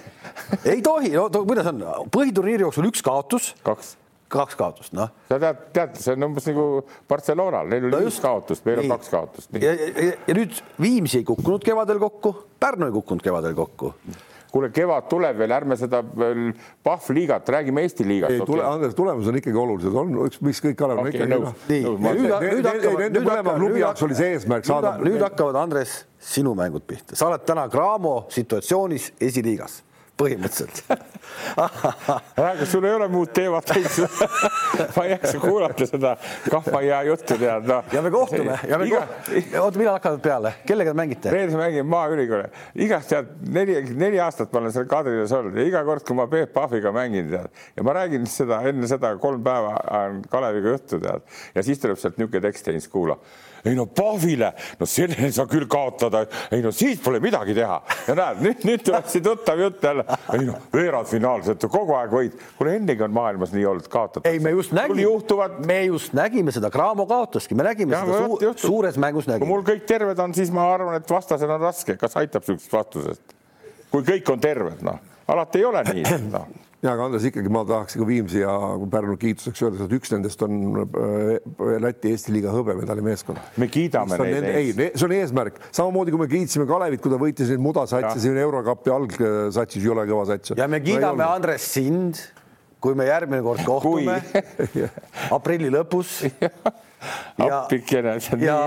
[0.65, 3.53] ei tohi, no kuidas on, põhiturniiri jooksul üks kaotus.
[3.65, 3.97] kaks.
[4.34, 5.11] Kaks kaotust, noh.
[5.29, 6.63] sa tead, tead, see on umbes nagu
[7.09, 9.51] Barcelonal, neil oli no üks kaotust, meil on kaks kaotust.
[9.61, 13.91] Ja, ja, ja nüüd Viimsi ei kukkunud kevadel kokku, Pärnu ei kukkunud kevadel kokku
[14.53, 16.51] kuule, kevad tuleb veel, ärme seda veel
[16.85, 18.35] Pahv-liigat, räägime Eesti liigast.
[18.35, 18.51] ei okay.
[18.53, 21.29] tule, Andres, tulemused on ikkagi olulised, on üks, mis kõik Kalev on ikkagi.
[23.03, 24.97] Nende mõlema klubi jaoks oli see eesmärk saada.
[25.01, 29.81] nüüd hakkavad, Andres, sinu mängud pihta, sa oled täna Graamo situatsioonis esiliigas
[30.18, 30.84] põhimõtteliselt.
[31.57, 33.72] Aga sul ei ole muud teemat
[34.95, 36.14] ma ei jaksa kuulata seda
[36.49, 37.80] kahva ja juttu tead no..
[37.93, 39.01] ja me kohtume ja me Iga...
[39.07, 39.55] koht...
[39.61, 41.34] oota, millal hakkavad peale, kellega te mängite?
[41.34, 42.49] reedel mängime Maaülikooli,
[42.86, 46.28] igast tead neli, neli aastat ma olen seal Kadriorus olnud ja iga kord, kui ma
[46.32, 49.74] Peep Pahviga mängin tead ja ma räägin seda enne seda kolm päeva
[50.30, 53.18] Kaleviga juttu tead ja siis tuleb sealt niisugune tekst ja siis kuula
[53.66, 57.78] ei no Pahvile, no sellele ei saa küll kaotada, ei no siis pole midagi teha.
[58.07, 60.05] Ja näed, nüüd, nüüd tuleb see tuttav jutt jälle,
[60.36, 64.34] ei noh, veerandfinaal, sa oled kogu aeg võid, kuule ennegi on maailmas nii olnud, kaotatakse.
[64.34, 65.61] ei, me just nägime, juhtuvad...
[65.68, 68.66] me just nägime seda, Cramo kaotaski, me nägime ja, seda su juhtub.
[68.66, 69.45] suures mängus nägime.
[69.45, 72.76] kui mul kõik terved on, siis ma arvan, et vastasel on raske, kas aitab niisugusest
[72.76, 73.39] vastusest?
[73.93, 74.99] kui kõik on terved, noh,
[75.32, 76.45] alati ei ole nii no
[76.84, 78.53] ja aga Andres ikkagi ma tahaks ka Viimsi ja
[78.91, 83.39] Pärnu kiituseks öelda, et üks nendest on äh, Läti Eesti liiga hõbemedali meeskond.
[83.61, 84.49] me kiidame neid.
[84.51, 88.39] ei, see on eesmärk, samamoodi kui me kiitsime Kalevit, kui ta võitis neid mudasatse siin
[88.43, 90.55] Eurokapi algsatsis, jõle kõva sats.
[90.59, 92.19] ja me kiidame no, Andres sind,
[92.84, 94.17] kui me järgmine kord kohtume
[95.38, 96.19] aprilli lõpus
[97.47, 98.15] appikene.
[98.43, 98.57] ja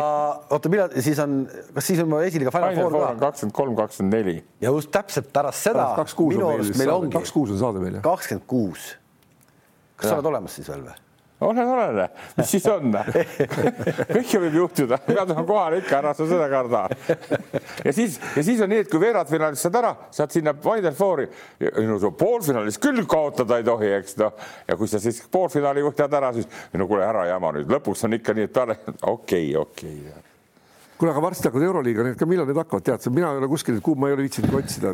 [0.52, 1.38] oota, millal siis on,
[1.76, 3.14] kas siis on esiliiga Final Four ka?
[3.28, 4.36] kakskümmend kolm, kakskümmend neli.
[4.60, 5.88] ja just täpselt pärast seda.
[6.28, 7.12] minu arust meil ongi.
[7.16, 8.06] kaks kuus on saade meil jah.
[8.06, 8.94] kakskümmend kuus.
[9.96, 11.05] kas sa oled olemas siis veel või?
[11.40, 12.94] Olen, olen, mis siis on?
[14.16, 16.84] Kõike võib juhtuda, mina tahan kohale ikka, ära sa seda karda.
[17.84, 21.26] ja siis, ja siis on nii, et kui veerandfinaalis saad ära, saad sinna Final Fouri,
[21.86, 26.32] no poolfinaalis küll kaotada ei tohi, eks noh, ja kui sa siis poolfinaali juhtid ära,
[26.36, 28.80] siis no kuule, ära jama nüüd, lõpuks on ikka nii, et okei
[29.12, 30.25] okay,, okei okay
[30.98, 33.78] kuule, aga varsti hakkavad Euroliiga, need ka millal need hakkavad, tead, mina ei ole kuskil,
[33.84, 34.92] kuhu ma ei ole viitsinud otsida.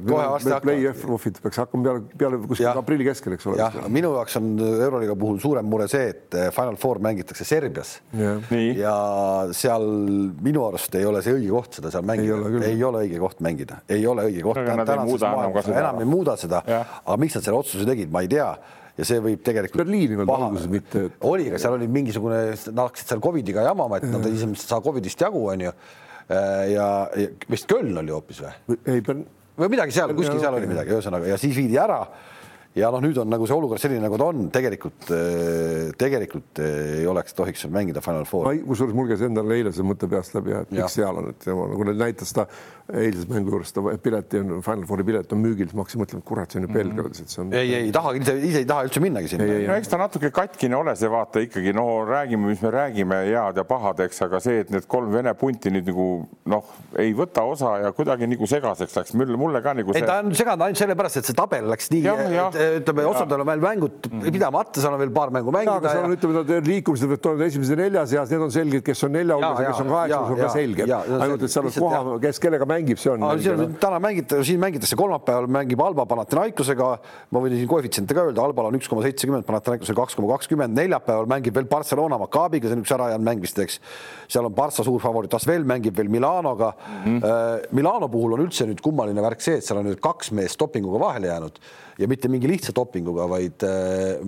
[0.65, 3.61] Play-off'id peaks hakkama peale, peale kuskil aprilli keskel, eks ole.
[3.61, 7.95] jah, minu jaoks on Euroliiga puhul suurem mure see, et eh, Final Four mängitakse Serbias.
[8.19, 8.35] Ja,
[8.79, 8.97] ja
[9.57, 9.89] seal
[10.43, 13.83] minu arust ei ole see õige koht seda seal mängida, ei ole õige koht mängida,
[13.93, 14.63] ei ole õige koht.
[14.63, 18.53] enam ei muuda seda, aga miks nad selle otsuse tegid, ma ei tea
[18.99, 19.85] ja see võib tegelikult.
[19.85, 21.21] Berliini veel alguses mitte et....
[21.29, 22.41] oli, aga seal oli mingisugune,
[22.73, 25.73] nad hakkasid seal Covidiga jamama, et nad ei saa Covidist jagu, onju.
[26.73, 26.89] ja,
[27.19, 28.79] ja vist Köln oli hoopis või?
[28.89, 32.03] ei, või midagi seal, kuskil seal oli midagi, ühesõnaga ja siis viidi ära
[32.77, 37.03] ja noh, nüüd on nagu see olukord selline, nagu ta on, tegelikult, äh, tegelikult äh,
[37.03, 38.49] ei oleks, tohiks seal mängida Final Four.
[38.65, 41.89] kusjuures mul käis endal eile see mõte peast läbi, et miks seal on, et nagu
[41.91, 42.47] nad näitas ta
[42.93, 46.23] eilses mängu juures, ta pileti on, Final Fouri pilet on müügil, siis ma hakkasin mõtlema,
[46.25, 47.53] et kurat, see on ju Belgradis, et see on.
[47.57, 49.47] ei, ei taha, ise, ise ei taha üldse minnagi sinna.
[49.69, 53.61] no eks ta natuke katkine ole, see vaata ikkagi no räägime, mis me räägime, head
[53.61, 56.09] ja pahad, eks, aga see, et need kolm vene punti nüüd nagu
[56.53, 60.03] noh, ei võta osa ja kuidagi nagu segaseks läks, mulle, mulle ka nagu see....
[60.03, 62.03] ei, ta on segane ainult sellepärast, et see tabel läks nii,
[62.79, 65.77] ütleme, osadel on veel mängud pidamata, seal on veel paar mängu mängida.
[65.81, 69.05] aga seal on, ütleme, need liikumised võivad olla esimese nelja seas, need on selged, kes
[69.07, 70.93] on nelja hulgas ja kes on kaheksas, on ka selged.
[70.93, 73.77] ainult, et seal on koha, kes kellega mängib, see on.
[73.83, 76.91] täna mängitakse, siin mängitakse kolmapäeval mängib Alba Panathinaikosega.
[77.33, 80.77] ma võin siin koefitsiente ka öelda, Albal on üks koma seitsekümmend, Panathinaikosel kaks koma kakskümmend,
[80.79, 83.79] neljapäeval mängib veel Barcelona Maccabiga, see on üks ärajäänud mäng vist, eks.
[84.33, 87.19] seal on Barca suur favoriit, Asvel mängib veel Milanoga mm.
[87.19, 87.71] -hmm.
[87.73, 91.01] Milano puhul on üldse nüüd kummaline värk see, et seal on nüüd kaks meest dopinguga
[91.01, 91.59] vahele jäänud
[91.99, 93.65] ja mitte mingi lihtsa dopinguga, vaid,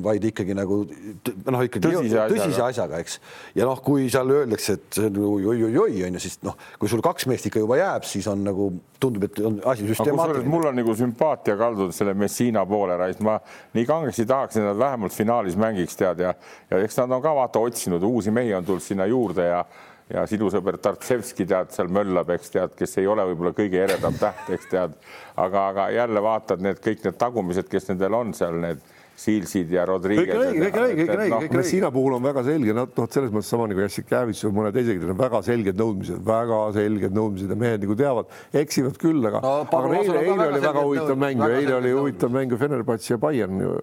[0.05, 3.19] vaid ikkagi nagu noh, ikkagi tõsise, tõsise asjaga, asjaga, eks.
[3.57, 7.49] ja noh, kui seal öeldakse, et oi-oi-oi on ju, siis noh, kui sul kaks meest
[7.49, 8.69] ikka juba jääb, siis on nagu
[9.01, 10.49] tundub, et on asi süstemaatiline.
[10.51, 13.39] mul on nagu sümpaatia kaldunud selle Messina poole, ma
[13.77, 16.35] nii kangesti tahaks, et nad vähemalt finaalis mängiks tead ja,
[16.71, 19.65] ja eks nad on ka vaata otsinud uusi mehi on tulnud sinna juurde ja
[20.13, 24.17] ja sinu sõber Tartsevski tead seal möllab, eks tead, kes ei ole võib-olla kõige eredam
[24.21, 24.99] täht, eks tead,
[25.37, 28.83] aga, aga jälle vaatad need kõik need tagumised, kes nendel on seal need
[29.15, 30.27] Siilsid ja Rodriguez.
[30.27, 31.59] kõik on õige, kõik on õige, kõik on õige, kõik on õige.
[31.61, 35.21] Messina puhul on väga selge, noh, selles mõttes sama nagu Jassikjevitš või mõne teisegi, on
[35.21, 38.33] väga selged nõudmised, väga selged nõudmised ja mehed nagu teavad,
[38.65, 42.35] eksivad küll, aga no,, aga eile, eile oli väga huvitav mäng ju, eile oli huvitav
[42.35, 43.77] mäng ju Fenerbahce ja Bayern ju.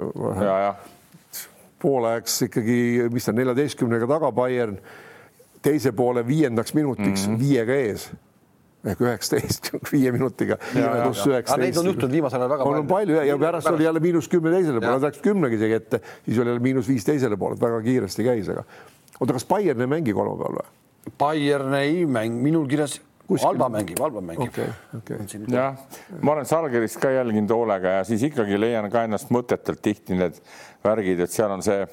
[1.82, 2.82] poolajaks ikkagi,
[3.16, 4.76] mis ta neljateistkümnega taga Bayern
[5.62, 7.40] teise poole viiendaks minutiks mm -hmm.
[7.40, 8.12] viiega ees
[8.86, 10.58] ehk üheksateist viie minutiga.
[10.74, 12.80] Neid on juhtunud viimasel ajal väga palju.
[12.82, 15.78] on palju ja, ja pärast oli jälle miinus kümme teisele poole, nad läksid kümnega isegi
[15.78, 18.66] ette, siis oli jälle miinus viis teisele poole, väga kiiresti käis, aga
[19.20, 21.14] oota, kas Bayern ei mängi kolmapäeval või?
[21.18, 23.00] Bayern ei mäng, minul kirjas
[23.32, 23.48] Kuskil...
[23.48, 24.66] Alba mängib, Alba mängib okay,.
[24.98, 25.44] Okay.
[25.48, 25.78] jah,
[26.20, 30.42] ma olen Salgerist ka jälginud hoolega ja siis ikkagi leian ka ennast mõtetelt tihti need
[30.84, 31.86] värgid, et seal on see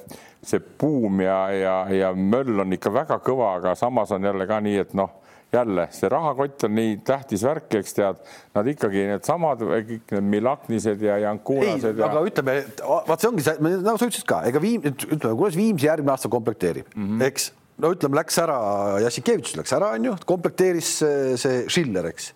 [0.45, 4.61] see buum ja, ja, ja möll on ikka väga kõva, aga samas on jälle ka
[4.63, 5.17] nii, et noh,
[5.53, 8.19] jälle see rahakott on nii tähtis värk, eks tead,
[8.57, 11.97] nad ikkagi needsamad kõik need Milaknised ja Jankunased.
[11.97, 12.11] Ja...
[12.11, 15.89] aga ütleme, vaat see ongi see, nagu sa ütlesid ka, ega Viim, ütleme, kuidas Viimsi
[15.89, 17.25] järgmine aasta komplekteerib mm, -hmm.
[17.31, 17.51] eks
[17.83, 18.59] no ütleme, läks ära,
[19.07, 20.93] Jassikevitš läks ära, onju, komplekteeris
[21.41, 22.33] see Schiller, eks.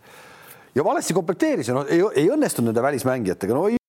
[0.75, 3.82] ja valesti komplekteeris ja noh, ei, ei õnnestunud nende välismängijatega, no ei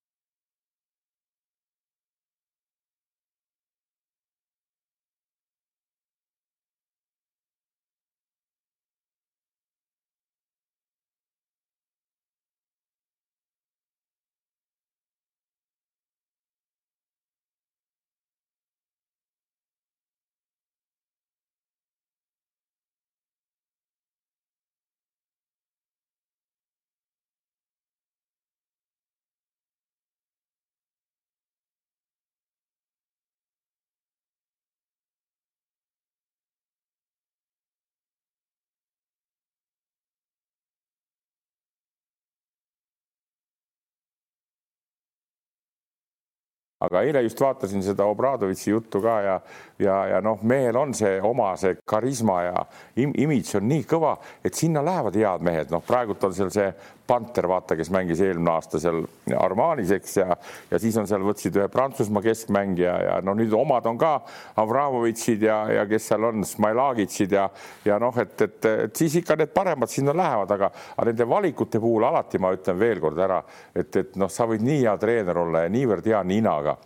[46.84, 49.36] aga eile just vaatasin seda Obradovitši juttu ka ja,
[49.80, 52.66] ja, ja noh, mehel on see oma see karisma ja
[53.04, 56.70] im imidž on nii kõva, et sinna lähevad head mehed, noh, praegult on seal see
[57.08, 59.02] Panter, vaata, kes mängis eelmine aasta seal
[59.36, 60.38] Armanis, eks, ja,
[60.72, 64.14] ja siis on seal, võtsid ühe Prantsusmaa keskmängija ja no nüüd omad on ka
[64.64, 67.50] Avramovitšid ja, ja kes seal on, Smailagitšid ja,
[67.84, 71.84] ja noh, et, et, et siis ikka need paremad sinna lähevad, aga, aga nende valikute
[71.84, 73.44] puhul alati ma ütlen veelkord ära,
[73.76, 76.78] et, et noh, sa võid nii hea treener olla ja niivõrd hea ninaga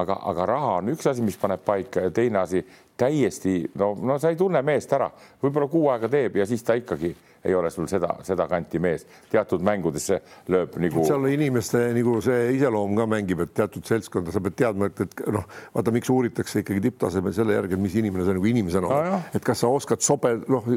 [0.00, 2.62] aga, aga raha on üks asi, mis paneb paika ja teine asi
[3.00, 5.10] täiesti no, no sa ei tunne meest ära,
[5.42, 7.14] võib-olla kuu aega teeb ja siis ta ikkagi
[7.44, 9.06] ei ole sul seda, seda kanti mees.
[9.30, 10.20] teatud mängudesse
[10.52, 11.04] lööb nagu.
[11.08, 15.22] seal inimeste nagu see iseloom ka mängib, et teatud seltskonda sa pead teadma, et, et
[15.32, 19.10] noh, vaata, miks uuritakse ikkagi tipptasemel selle järgi, et mis inimene sa nagu inimesena oled
[19.14, 20.68] no,, et kas sa oskad sobe, noh,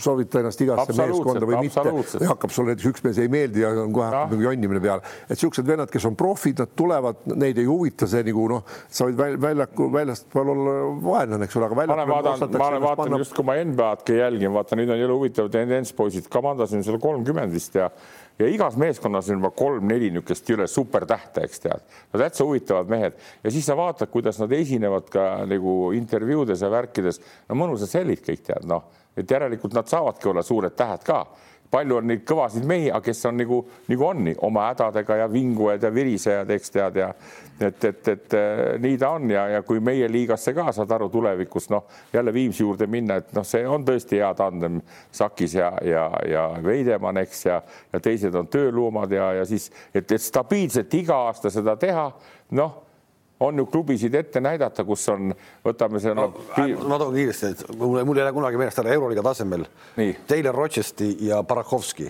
[0.00, 1.84] sobita ennast igasse meeskonda või mitte
[2.30, 5.40] hakkab sul näiteks üks mees ei meeldi ja on kohe hakkab nagu jonnimine peale, et
[5.40, 9.40] siuksed vennad, kes on profid, nad tulevad, neid ei huvita see nagu noh, sa võid
[9.42, 12.00] väljaku väljaspool olla vaenlane, eks ole, aga väljakul.
[12.00, 15.16] ma olen vaadanud, ma olen vaadanud just, kui ma NBA-dki jälgin, vaata nüüd on jälle
[15.16, 15.50] huvitav
[15.82, 17.90] tendenspoisid kamandasin seal kolmkümmend vist ja
[18.38, 23.18] ja igas meeskonnas on juba kolm-neli niisugust jõle supertähte, eks tead, no täitsa huvitavad mehed.
[23.44, 27.20] Ja siis sa vaatad, kuidas nad esinevad ka nagu intervjuudes ja värkides,
[27.50, 31.20] no mõnusad sellid kõik tead, noh, et järelikult nad saavadki olla suured tähed ka
[31.72, 35.86] palju on neid kõvasid mehi, aga kes on nagu, nagu on oma hädadega ja vingujad
[35.86, 37.08] ja virisejad, eks tead ja
[37.60, 38.36] et, et, et
[38.82, 42.62] nii ta on ja, ja kui meie liigasse ka saad aru tulevikus noh, jälle Viimsi
[42.62, 44.80] juurde minna, et noh, see on tõesti hea tandem
[45.12, 47.60] Sakis ja, ja, ja Veidemann, eks ja,
[47.92, 52.10] ja teised on tööloomad ja, ja siis, et, et stabiilselt iga aasta seda teha,
[52.58, 52.80] noh
[53.42, 55.34] on ju klubisid ette näidata, kus on,
[55.64, 56.30] võtame selle no,.
[56.88, 59.66] ma toon kiiresti, et mul, mul ei lähe kunagi meelest ära Euroliiga tasemel.
[60.26, 62.08] Taylor Rochesti ja Barakovski,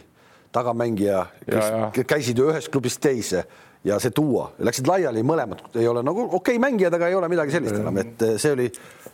[0.52, 3.46] tagamängija, kes käisid ju ühest klubist teise
[3.84, 7.28] ja see tuua, läksid laiali, mõlemad ei ole nagu okei okay, mängijad, aga ei ole
[7.32, 8.68] midagi sellist enam, et see oli,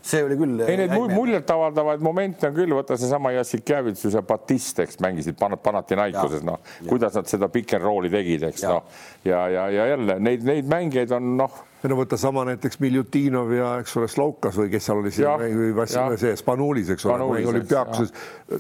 [0.05, 0.61] see oli küll.
[0.66, 6.61] ei, neid muljetavaldavaid momente on küll, võta seesama Jassikjevitsus ja Batist, eks mängisid Panathinaikoses, noh,
[6.89, 7.49] kuidas nad seda
[7.81, 8.85] roll'i tegid, eks noh,
[9.25, 13.68] ja, ja, ja jälle neid, neid mängijaid on noh no võta sama näiteks Miljutinov ja
[13.83, 18.12] eks ole Slovkas või kes seal oli siin see Spanulis, eks ole, olümpiaakuses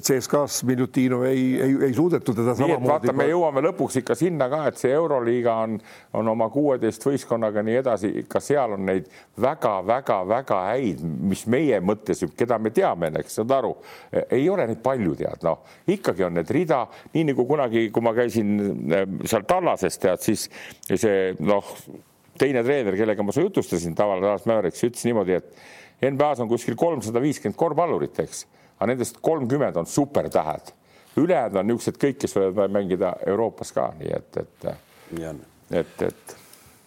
[0.04, 2.90] CSKA-s Miljutinov ei, ei, ei suudetud teda samamoodi.
[2.90, 5.78] vaata, me jõuame lõpuks ikka sinna ka, et see Euroliiga on,
[6.20, 9.08] on oma kuueteist võistkonnaga nii edasi, ka seal on neid
[9.40, 13.74] väga-väga-väga häid, mis meie mõttes, keda me teame, eks saad aru,
[14.28, 18.14] ei ole neid palju tead, noh, ikkagi on need rida, nii nagu kunagi, kui ma
[18.16, 18.54] käisin
[18.92, 20.46] eh, seal Tallases tead, siis
[20.88, 21.74] see noh
[22.40, 26.76] teine treener, kellega ma su jutustasin, tavaline Lars Mäveriks, ütles niimoodi, et NBA-s on kuskil
[26.78, 28.44] kolmsada viiskümmend korvpallurit, eks,
[28.78, 30.74] aga nendest kolmkümmend on supertähed.
[31.18, 34.68] ülejäänud on niisugused kõik, kes võivad mängida Euroopas ka, nii et, et,
[35.74, 36.36] et, et.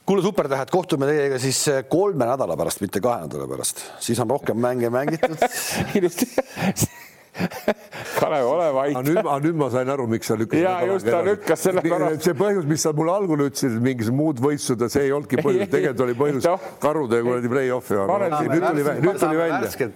[0.08, 4.60] Kuule, supertähed, kohtume teiega siis kolme nädala pärast, mitte kahe nädala pärast, siis on rohkem
[4.60, 5.36] mänge mängitud
[8.20, 8.96] Kalev, ole vait.
[8.96, 10.64] aga nüüd, aga nüüd ma sain aru, miks sa lükkasid.
[10.66, 12.26] ja just ta lükkas selle pärast.
[12.28, 15.70] see põhjus, mis sa mulle algul ütlesid, et mingisugused muud võistlused, see ei olnudki põhjus,
[15.72, 16.50] tegelikult oli põhjus
[16.86, 18.00] karude kuradi play-off'i.
[18.02, 19.90] nüüd tuli, nüüd tuli välja.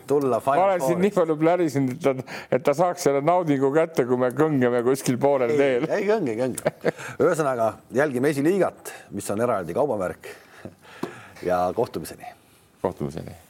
[0.48, 2.16] ma olen siin nii palju plärisin, et ta,
[2.60, 5.90] et ta saaks selle naudingu kätte, kui me kõngeme kuskil poolel teel.
[5.92, 6.94] ei kõngi, kõngi.
[7.20, 10.32] ühesõnaga jälgime esiliigat, mis on eraldi kaubamärk.
[11.44, 12.32] ja kohtumiseni.
[12.82, 13.45] kohtumiseni